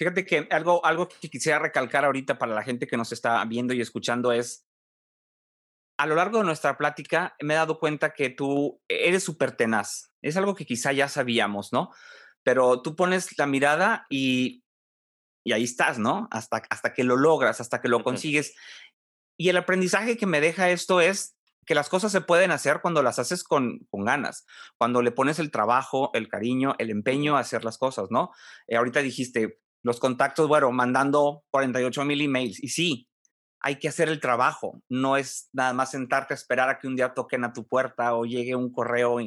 [0.00, 3.74] Fíjate que algo, algo que quisiera recalcar ahorita para la gente que nos está viendo
[3.74, 4.66] y escuchando es,
[5.98, 10.10] a lo largo de nuestra plática me he dado cuenta que tú eres súper tenaz.
[10.22, 11.90] Es algo que quizá ya sabíamos, ¿no?
[12.42, 14.64] Pero tú pones la mirada y,
[15.44, 16.28] y ahí estás, ¿no?
[16.30, 18.54] Hasta, hasta que lo logras, hasta que lo consigues.
[19.38, 21.36] Y el aprendizaje que me deja esto es
[21.66, 24.46] que las cosas se pueden hacer cuando las haces con, con ganas,
[24.78, 28.30] cuando le pones el trabajo, el cariño, el empeño a hacer las cosas, ¿no?
[28.66, 32.62] Eh, ahorita dijiste, los contactos, bueno, mandando 48 mil emails.
[32.62, 33.08] Y sí,
[33.60, 34.82] hay que hacer el trabajo.
[34.88, 38.14] No es nada más sentarte a esperar a que un día toquen a tu puerta
[38.14, 39.18] o llegue un correo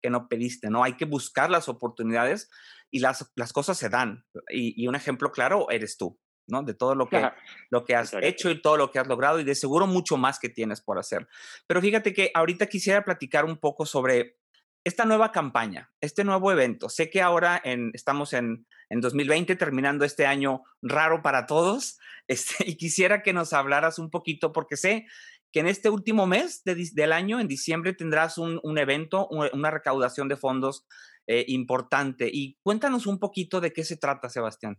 [0.00, 0.82] que no pediste, ¿no?
[0.82, 2.50] Hay que buscar las oportunidades.
[2.90, 4.24] y las, las cosas se dan.
[4.50, 6.62] Y, un ejemplo claro eres tú, ¿no?
[6.62, 7.30] De todo lo que,
[7.70, 10.38] lo que has hecho y todo lo que has logrado y de seguro mucho más
[10.38, 11.26] que tienes por hacer.
[11.66, 14.36] Pero fíjate que ahorita quisiera platicar un poco sobre
[14.84, 16.88] esta nueva campaña, este nuevo evento.
[16.88, 17.62] Sé que ahora
[17.92, 23.52] estamos en, en 2020, terminando este año raro para todos, este, y quisiera que nos
[23.52, 25.06] hablaras un poquito, porque sé
[25.52, 30.36] que en este último mes del año, en diciembre, tendrás un, evento, una recaudación de
[30.36, 30.86] fondos
[31.26, 32.28] eh, importante.
[32.32, 34.78] Y cuéntanos un poquito de qué se trata, Sebastián.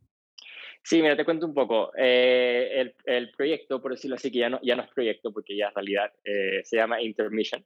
[0.84, 1.91] Sí, mira, te cuento un poco.
[1.95, 5.68] Eh, el, proyecto, por decirlo así, que ya no, ya no es proyecto porque ya
[5.68, 7.64] es realidad, eh, se llama Intermission,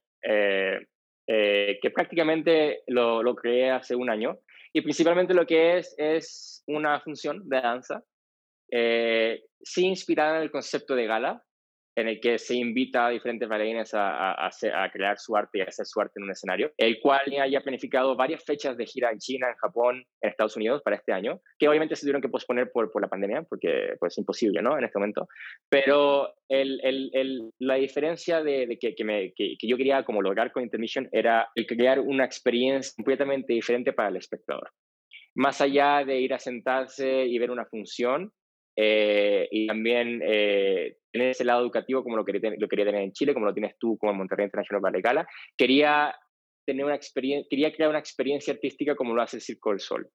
[1.27, 4.39] que prácticamente lo, lo, creé hace un año.
[4.73, 8.03] Y principalmente lo que es es una función de danza,
[9.61, 11.43] sí inspirada en el concepto de gala,
[11.97, 15.63] en el que se invita a diferentes bailarines a, a, crear su arte y a
[15.63, 19.17] hacer su arte en un escenario, el cual ya planificado varias fechas de gira en
[19.17, 22.71] China, en Japón, en Estados Unidos para este año, que obviamente se tuvieron que posponer
[22.71, 24.77] por, por la pandemia, porque pues, es imposible, ¿no?
[24.77, 25.27] En este momento.
[25.69, 30.51] Pero el, el, la diferencia de, que, que, me, que, que, yo quería como lograr
[30.51, 34.69] con Intermission era el crear una experiencia completamente diferente para el espectador.
[35.33, 38.31] Más allá de ir a sentarse y ver una función,
[38.79, 43.11] eh, y también eh, tener ese lado educativo como lo quería, lo quería tener en
[43.11, 45.27] Chile, como lo tienes tú como en Monterrey International Ballet Gala.
[45.57, 46.13] Quería,
[46.65, 50.09] tener una experiencia, quería crear una experiencia artística como lo hace el Circo del Sol.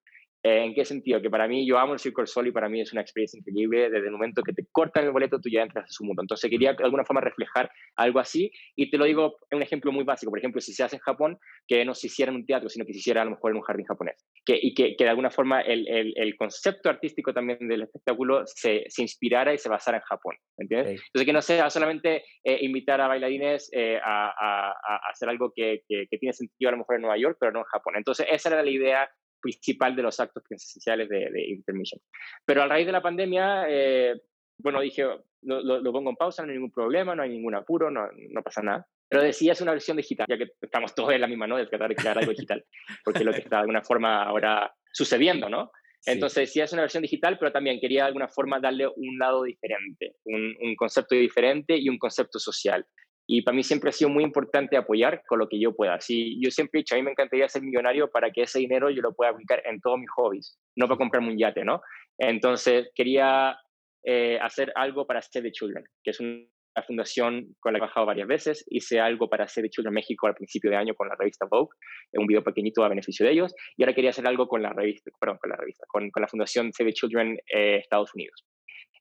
[0.45, 1.22] Eh, ¿En qué sentido?
[1.22, 3.38] Que para mí, yo amo el Circo del Sol y para mí es una experiencia
[3.38, 3.90] increíble.
[3.90, 6.22] Desde el momento que te cortan el boleto, tú ya entras a su mundo.
[6.22, 8.51] Entonces quería de alguna forma reflejar algo así.
[8.74, 10.30] Y te lo digo en un ejemplo muy básico.
[10.30, 11.38] Por ejemplo, si se hace en Japón,
[11.68, 13.59] que no se hiciera en un teatro, sino que se hiciera a lo mejor en
[13.59, 14.26] un jardín japonés.
[14.45, 18.43] Que, y que, que de alguna forma el, el, el, concepto artístico también del espectáculo
[18.47, 20.36] se, se, inspirara y se basara en Japón.
[20.59, 21.01] ¿Entiendes?
[21.07, 25.53] Entonces que no sea solamente eh, invitar a bailarines eh, a, a, a, hacer algo
[25.55, 27.95] que, que, que tiene sentido a lo mejor en Nueva York, pero no en Japón.
[27.97, 29.09] Entonces esa era la idea
[29.43, 32.01] principal de los actos esenciales de, de Intermission.
[32.47, 34.14] Pero a raíz de la pandemia, eh,
[34.59, 35.05] bueno, dije,
[35.43, 38.43] lo, lo, pongo en pausa, no hay ningún problema, no hay ningún apuro, no, no
[38.43, 38.86] pasa nada.
[39.09, 41.59] Pero decía es una versión digital, ya que estamos todos en la misma, ¿no?
[41.59, 42.64] De tratar de crear algo digital,
[43.05, 45.70] porque es lo que está de alguna forma ahora sucediendo, ¿no?
[46.05, 49.45] Entonces, sí es una versión digital, pero también quería de alguna forma darle un lado
[49.45, 52.84] diferente, un, un, concepto diferente y un concepto social.
[53.27, 56.01] Y para mí siempre ha sido muy importante apoyar con lo que yo pueda.
[56.01, 58.91] Si yo siempre he dicho, a mí me encantaría ser millonario para que ese dinero
[58.91, 61.81] yo lo pueda aplicar en todos mis hobbies, no para comprarme un yate, ¿no?
[62.18, 63.57] Entonces quería
[64.05, 66.47] eh, hacer algo para Save the Children, que es una
[66.87, 68.64] fundación con la que he trabajado varias veces.
[68.68, 71.77] Hice algo para Save the Children México al principio de año con la revista Vogue,
[72.14, 73.55] un video pequeñito a beneficio de ellos.
[73.77, 76.29] Y ahora quería hacer algo con la revista, perdón, con la revista, con, con la
[76.29, 78.45] fundación Save the Children eh, Estados Unidos.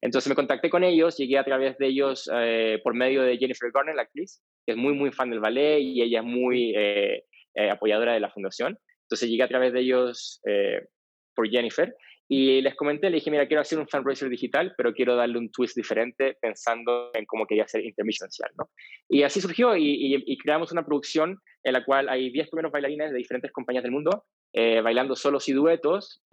[0.02, 3.72] Entonces me contacté con ellos, llegué a través de ellos eh, por medio de Jennifer
[3.72, 7.24] Garner, la actriz, que es muy, muy fan del ballet y ella es muy eh,
[7.54, 8.78] eh, apoyadora de la fundación.
[9.04, 10.42] Entonces llegué a través de ellos
[11.36, 11.94] por Jennifer
[12.28, 15.52] y les comenté, le dije, mira, quiero hacer un fundraiser digital, pero quiero darle un
[15.52, 18.70] twist diferente pensando en cómo quería hacer intermission ¿no?
[19.10, 23.12] Y así surgió y, y, creamos una producción en la cual hay 10 primeros bailarines
[23.12, 24.24] de diferentes compañías del mundo
[24.54, 26.24] bailando solos y duetos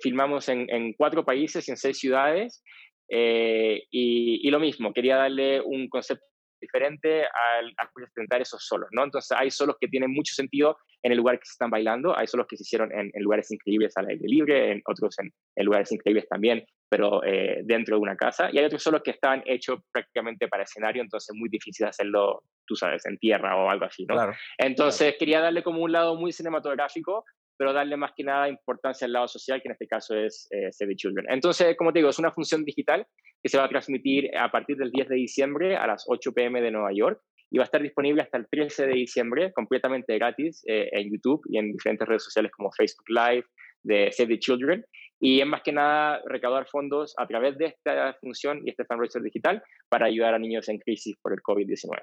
[0.00, 2.62] filmamos en, en, cuatro países y en seis ciudades.
[3.08, 6.24] Eh, y, y, lo mismo, quería darle un concepto
[6.62, 9.04] diferente al, a presentar esos solos, ¿no?
[9.04, 12.26] Entonces hay solos que tienen mucho sentido en el lugar que se están bailando, hay
[12.26, 15.66] solos que se hicieron en, en lugares increíbles al aire libre, en otros en, en
[15.66, 19.42] lugares increíbles también, pero eh, dentro de una casa, y hay otros solos que estaban
[19.44, 23.84] hechos prácticamente para escenario, entonces es muy difícil hacerlo, tú sabes, en tierra o algo
[23.84, 24.14] así, ¿no?
[24.14, 27.24] Claro, entonces quería darle como un lado muy cinematográfico,
[27.56, 30.72] pero darle más que nada importancia al lado social, que en este caso es eh,
[30.72, 31.26] Save the Children.
[31.28, 33.06] Entonces, como te digo, es una función digital
[33.42, 36.60] que se va a transmitir a partir del 10 de diciembre a las 8 pm
[36.60, 40.62] de Nueva York y va a estar disponible hasta el 13 de diciembre completamente gratis
[40.66, 43.44] eh, en YouTube y en diferentes redes sociales como Facebook Live
[43.82, 44.84] de Save the Children.
[45.20, 49.22] Y es más que nada recaudar fondos a través de esta función y este fundraiser
[49.22, 52.02] digital para ayudar a niños en crisis por el COVID-19.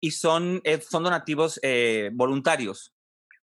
[0.00, 2.95] ¿Y son, eh, son donativos eh, voluntarios?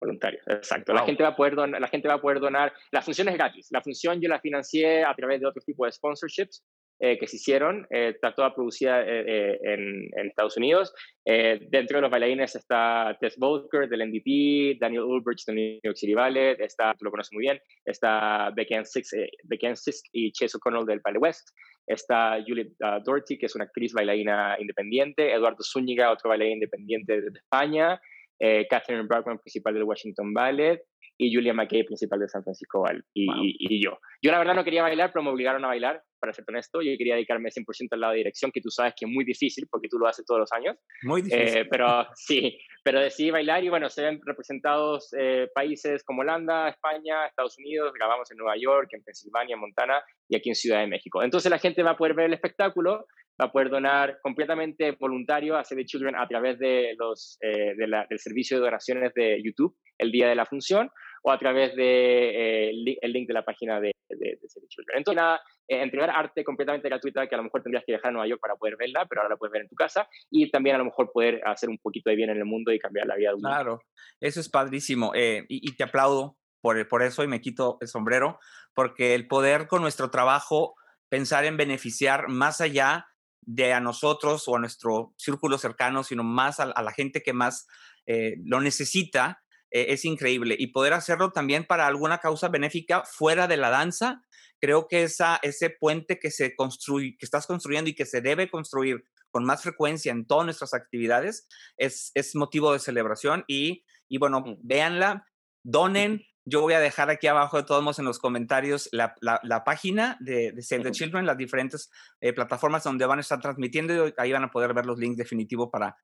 [0.04, 0.92] Voluntarios, exacto.
[0.92, 3.34] La, gente va a poder donar, la gente va a poder donar, la función es
[3.34, 6.64] gratis, la función yo la financié a través de otro tipo de sponsorships
[7.00, 10.94] eh, que se hicieron, eh, está toda producida eh, en, en, Estados Unidos.
[11.24, 16.14] dentro de los bailarines está Tess Volker del NDP, Daniel Ulbrich del New York City
[16.14, 21.18] Ballet, está, tú lo conoces muy bien, está Becky Sisk y Chase O'Connell del Ballet
[21.18, 21.48] West,
[21.86, 27.20] está Juliet uh, Doherty, que es una actriz bailarina independiente, Eduardo Zúñiga, otro bailarín independiente
[27.20, 28.00] de España,
[28.38, 30.82] eh, Catherine Bergman, principal del Washington Ballet,
[31.16, 33.26] y Julia McKay, principal de San Francisco Ballet, y,
[33.58, 33.98] y, yo.
[34.20, 36.80] Yo la verdad no quería bailar, pero me obligaron a bailar, para ser honesto.
[36.80, 39.66] Yo quería dedicarme 100% al lado de dirección, que tú sabes que es muy difícil,
[39.70, 40.76] porque tú lo haces todos los años.
[41.02, 41.58] Muy difícil.
[41.58, 46.70] Eh, pero sí, pero decidí bailar y bueno, se ven representados eh, países como Holanda,
[46.70, 50.86] España, Estados Unidos, grabamos en Nueva York, en Pensilvania, Montana y aquí en Ciudad de
[50.86, 51.22] México.
[51.22, 53.06] Entonces la gente va a poder ver el espectáculo,
[53.40, 57.74] va a poder donar completamente voluntario a Save the Children a través de los, eh,
[57.76, 60.90] del servicio de donaciones de YouTube el día de la función
[61.22, 64.98] o a través de, eh, el link de la página de, de, Save the Children.
[64.98, 68.14] Entonces, nada, eh, entregar arte completamente gratuita que a lo mejor tendrías que dejar en
[68.14, 70.76] Nueva York para poder verla, pero ahora la puedes ver en tu casa y también
[70.76, 73.16] a lo mejor poder hacer un poquito de bien en el mundo y cambiar la
[73.16, 73.80] vida de un Claro,
[74.20, 78.38] eso es padrísimo y, y, te aplaudo por, por eso y me quito el sombrero,
[78.74, 80.74] porque el poder con nuestro trabajo
[81.08, 83.06] pensar en beneficiar más allá
[83.46, 87.66] de a nosotros o a nuestro círculo cercano, sino más a, la gente que más
[88.06, 90.56] eh, lo necesita, eh, es increíble.
[90.58, 94.22] Y poder hacerlo también para alguna causa benéfica fuera de la danza,
[94.60, 98.50] creo que esa, ese puente que, se construye, que estás construyendo y que se debe
[98.50, 103.44] construir con más frecuencia en todas nuestras actividades, es, es motivo de celebración.
[103.48, 104.58] Y, y bueno, mm.
[104.62, 105.26] véanla,
[105.64, 109.64] donen, yo voy a dejar aquí abajo de todos modos en los comentarios la, la,
[109.64, 111.90] página de, Save the Children, las diferentes
[112.20, 115.16] eh, plataformas donde van a estar transmitiendo y ahí van a poder ver los links
[115.16, 115.96] definitivos para,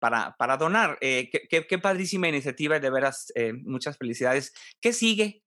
[0.00, 0.98] para, para donar.
[1.00, 4.52] Eh, qué, qué, padrísima iniciativa y de veras eh, muchas felicidades.
[4.80, 5.44] ¿Qué sigue?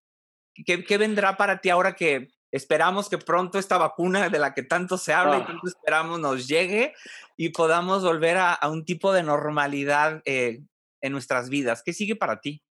[0.65, 4.63] ¿Qué, ¿Qué, vendrá para ti ahora que esperamos que pronto esta vacuna de la que
[4.63, 5.45] tanto se habla y ah.
[5.45, 6.93] tanto esperamos nos llegue
[7.35, 11.83] y podamos volver a, a un tipo de normalidad en nuestras vidas?
[11.83, 12.63] ¿Qué sigue para ti?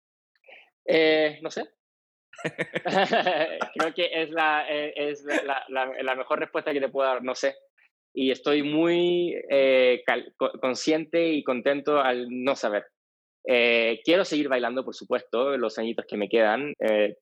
[0.86, 1.64] Eh, no sé.
[3.74, 7.34] Creo que es, la, eh, es la, la, mejor respuesta que te puedo dar, no
[7.34, 7.54] sé.
[8.14, 10.02] Y estoy muy eh,
[10.60, 12.86] consciente y contento al no saber.
[13.44, 16.74] quiero seguir bailando, por supuesto, los añitos que me quedan.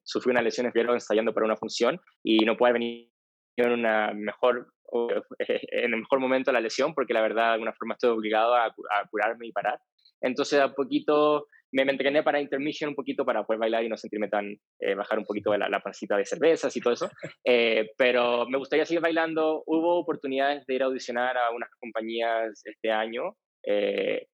[0.02, 3.10] sufrí una lesión en ensayando para una función y no puedo venir
[3.56, 7.72] en una mejor en el mejor momento de la lesión porque la verdad de alguna
[7.72, 9.80] forma estoy obligado a, a curarme y parar.
[10.20, 14.28] Entonces a poquito me, entrené para intermission un poquito para poder bailar y no sentirme
[14.28, 17.10] tan, eh, bajar un poquito de la, la, pancita de cervezas y todo eso.
[17.44, 19.62] Eh, pero me gustaría seguir bailando.
[19.66, 24.26] Hubo oportunidades de ir a audicionar a unas compañías este año eh,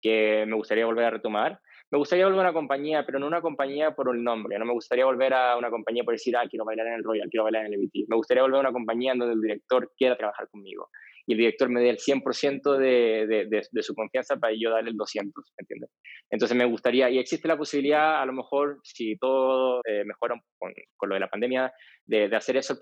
[0.00, 1.58] que me gustaría volver a retomar.
[1.90, 4.58] Me gustaría volver a una compañía, pero no una compañía por el nombre.
[4.58, 7.28] No me gustaría volver a una compañía por decir, ah, quiero bailar en el Royal,
[7.30, 8.08] quiero bailar en el EBT.
[8.08, 10.88] Me gustaría volver a una compañía donde el director quiera trabajar conmigo
[11.30, 14.90] y el director me dé el 100% de, de, de, su confianza para yo darle
[14.90, 15.90] el 200, ¿me entiendes?
[16.28, 20.72] Entonces me gustaría, y existe la posibilidad, a lo mejor, si todo eh, mejora con,
[20.96, 21.72] con, lo de la pandemia,
[22.04, 22.80] de, de hacer eso el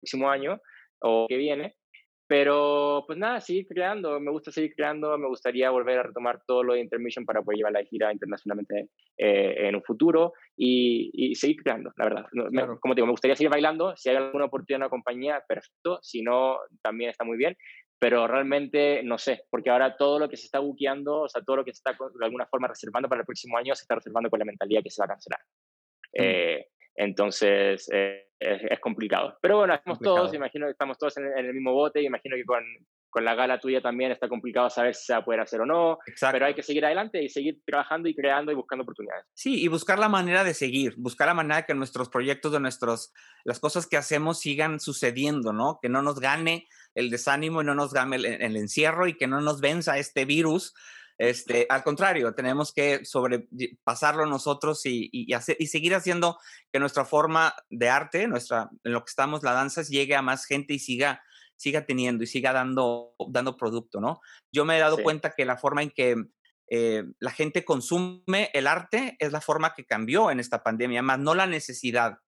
[0.00, 0.60] próximo año
[1.00, 1.76] o que viene,
[2.26, 6.62] pero pues nada, seguir creando, me gusta seguir creando, me gustaría volver a retomar todo
[6.62, 11.34] lo de Intermission para poder llevar la gira internacionalmente eh, en un futuro y, y,
[11.34, 12.26] seguir creando, la verdad.
[12.80, 15.98] como te digo, me gustaría seguir bailando, si hay alguna oportunidad en una compañía, perfecto,
[16.02, 17.56] si no, también está muy bien,
[17.98, 21.56] pero realmente no sé, porque ahora todo lo que se está buqueando, o sea, todo
[21.56, 24.30] lo que se está de alguna forma reservando para el próximo año se está reservando
[24.30, 25.40] con la mentalidad que se va a cancelar.
[26.12, 26.22] Mm.
[26.22, 26.66] Eh,
[26.96, 29.38] entonces, eh, es, complicado.
[29.40, 32.62] Pero bueno, estamos todos, imagino que estamos todos en, el mismo bote, imagino que con,
[33.08, 35.66] con, la gala tuya también está complicado saber si se va a poder hacer o
[35.66, 35.98] no,
[36.32, 39.24] pero hay que seguir adelante y seguir trabajando y creando y buscando oportunidades.
[39.34, 42.60] Sí, y buscar la manera de seguir, buscar la manera de que nuestros proyectos, de
[42.60, 43.12] nuestros,
[43.44, 45.78] las cosas que hacemos sigan sucediendo, ¿no?
[45.80, 49.40] Que no nos gane el desánimo y no nos gane el encierro y que no
[49.40, 50.74] nos venza este virus
[51.18, 56.38] este, al contrario, tenemos que sobrepasarlo nosotros y, y, hacer, y seguir haciendo
[56.72, 60.44] que nuestra forma de arte, nuestra, en lo que estamos, la danza, llegue a más
[60.44, 61.22] gente y siga,
[61.56, 64.20] siga teniendo y siga dando, dando producto, ¿no?
[64.52, 66.16] Yo me he dado cuenta que la forma en que
[66.70, 71.18] eh, la gente consume el arte es la forma que cambió en esta pandemia, más
[71.18, 72.18] no la necesidad.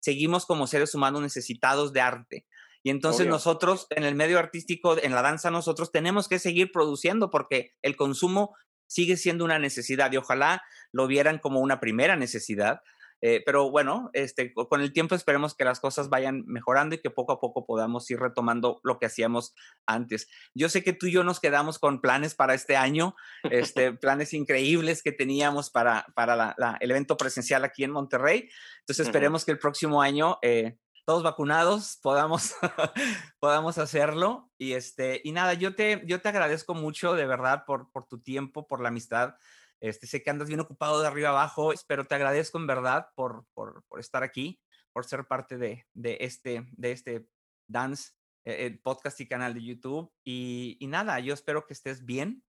[0.00, 2.46] Seguimos como seres humanos necesitados de arte.
[2.82, 7.30] Y entonces nosotros en el medio artístico, en la danza, nosotros tenemos que seguir produciendo
[7.30, 8.56] porque el consumo
[8.86, 10.62] sigue siendo una necesidad y ojalá
[10.92, 12.80] lo vieran como una primera necesidad.
[13.22, 17.10] Eh, pero bueno, este, con el tiempo esperemos que las cosas vayan mejorando y que
[17.10, 19.54] poco a poco podamos ir retomando lo que hacíamos
[19.86, 20.28] antes.
[20.54, 23.14] Yo sé que tú y yo nos quedamos con planes para este año,
[23.50, 28.48] este, planes increíbles que teníamos para, para el evento presencial aquí en Monterrey.
[28.80, 30.78] Entonces esperemos que el próximo año eh,
[31.10, 32.54] todos vacunados podamos,
[33.40, 34.48] podamos hacerlo.
[34.58, 38.20] Y, este, y nada, yo te, yo te agradezco mucho de verdad por, por tu
[38.20, 39.34] tiempo, por la amistad.
[39.80, 43.44] Este, sé que andas bien ocupado de arriba abajo, pero te agradezco en verdad por,
[43.54, 44.60] por, por estar aquí,
[44.92, 47.26] por ser parte de, de este, de este
[47.66, 48.12] dance
[48.44, 50.12] eh, podcast y canal de YouTube.
[50.22, 52.44] Y, y, nada, yo espero que estés bien.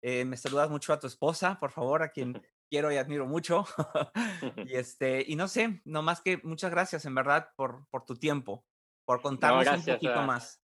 [0.00, 2.40] Eh, me saludas mucho a tu esposa, por favor, a quien
[2.70, 3.66] quiero y admiro mucho.
[4.66, 8.14] y, este, y no sé, no más que muchas gracias en verdad por, por tu
[8.16, 8.64] tiempo,
[9.04, 10.62] por contarnos un poquito más.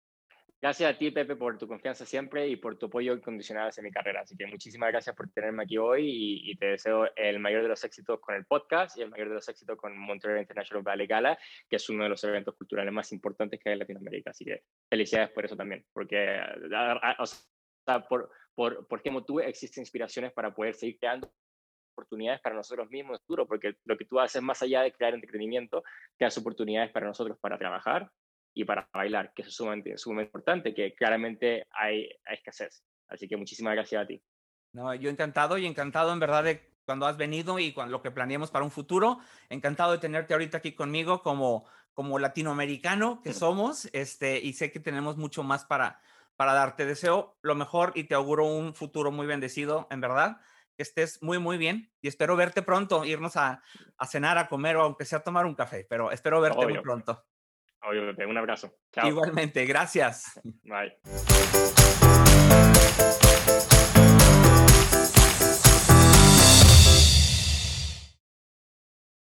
[0.60, 3.92] Gracias a ti, Pepe, por tu confianza siempre y por tu apoyo incondicional hacia mi
[3.92, 4.22] carrera.
[4.22, 7.84] Así que muchísimas gracias por tenerme aquí hoy y, te deseo el mayor de los
[7.84, 11.38] éxitos con el podcast y el mayor de los éxitos con Montreal International Ballet Gala,
[11.68, 14.30] que es uno de los eventos culturales más importantes que hay en Latinoamérica.
[14.30, 16.40] Así que felicidades por eso también, porque
[17.20, 21.32] o sea, por, por, por qué motivo existen inspiraciones para poder seguir creando
[21.98, 25.14] oportunidades para nosotros mismos es duro, porque lo que tú haces más allá de crear
[25.14, 25.82] entretenimiento,
[26.16, 28.10] creas oportunidades para nosotros para trabajar
[28.54, 32.84] y para bailar, que eso es sumamente, sumamente importante, que claramente hay, hay escasez.
[33.08, 34.22] Así que muchísimas gracias a ti.
[34.72, 38.10] No, yo encantado y encantado en verdad de cuando has venido y con lo que
[38.10, 39.18] planeamos para un futuro.
[39.48, 44.80] Encantado de tenerte ahorita aquí conmigo como, como latinoamericano que somos este, y sé que
[44.80, 46.00] tenemos mucho más para,
[46.36, 46.86] para darte.
[46.86, 50.40] Deseo lo mejor y te auguro un futuro muy bendecido, en verdad.
[50.78, 53.64] Que estés muy, muy bien y espero verte pronto, irnos a,
[53.96, 56.80] a cenar, a comer o aunque sea a tomar un café, pero espero verte muy
[56.80, 57.26] pronto.
[57.82, 58.72] Obviamente, un abrazo.
[59.02, 60.40] Igualmente, gracias.
[60.62, 60.96] Bye.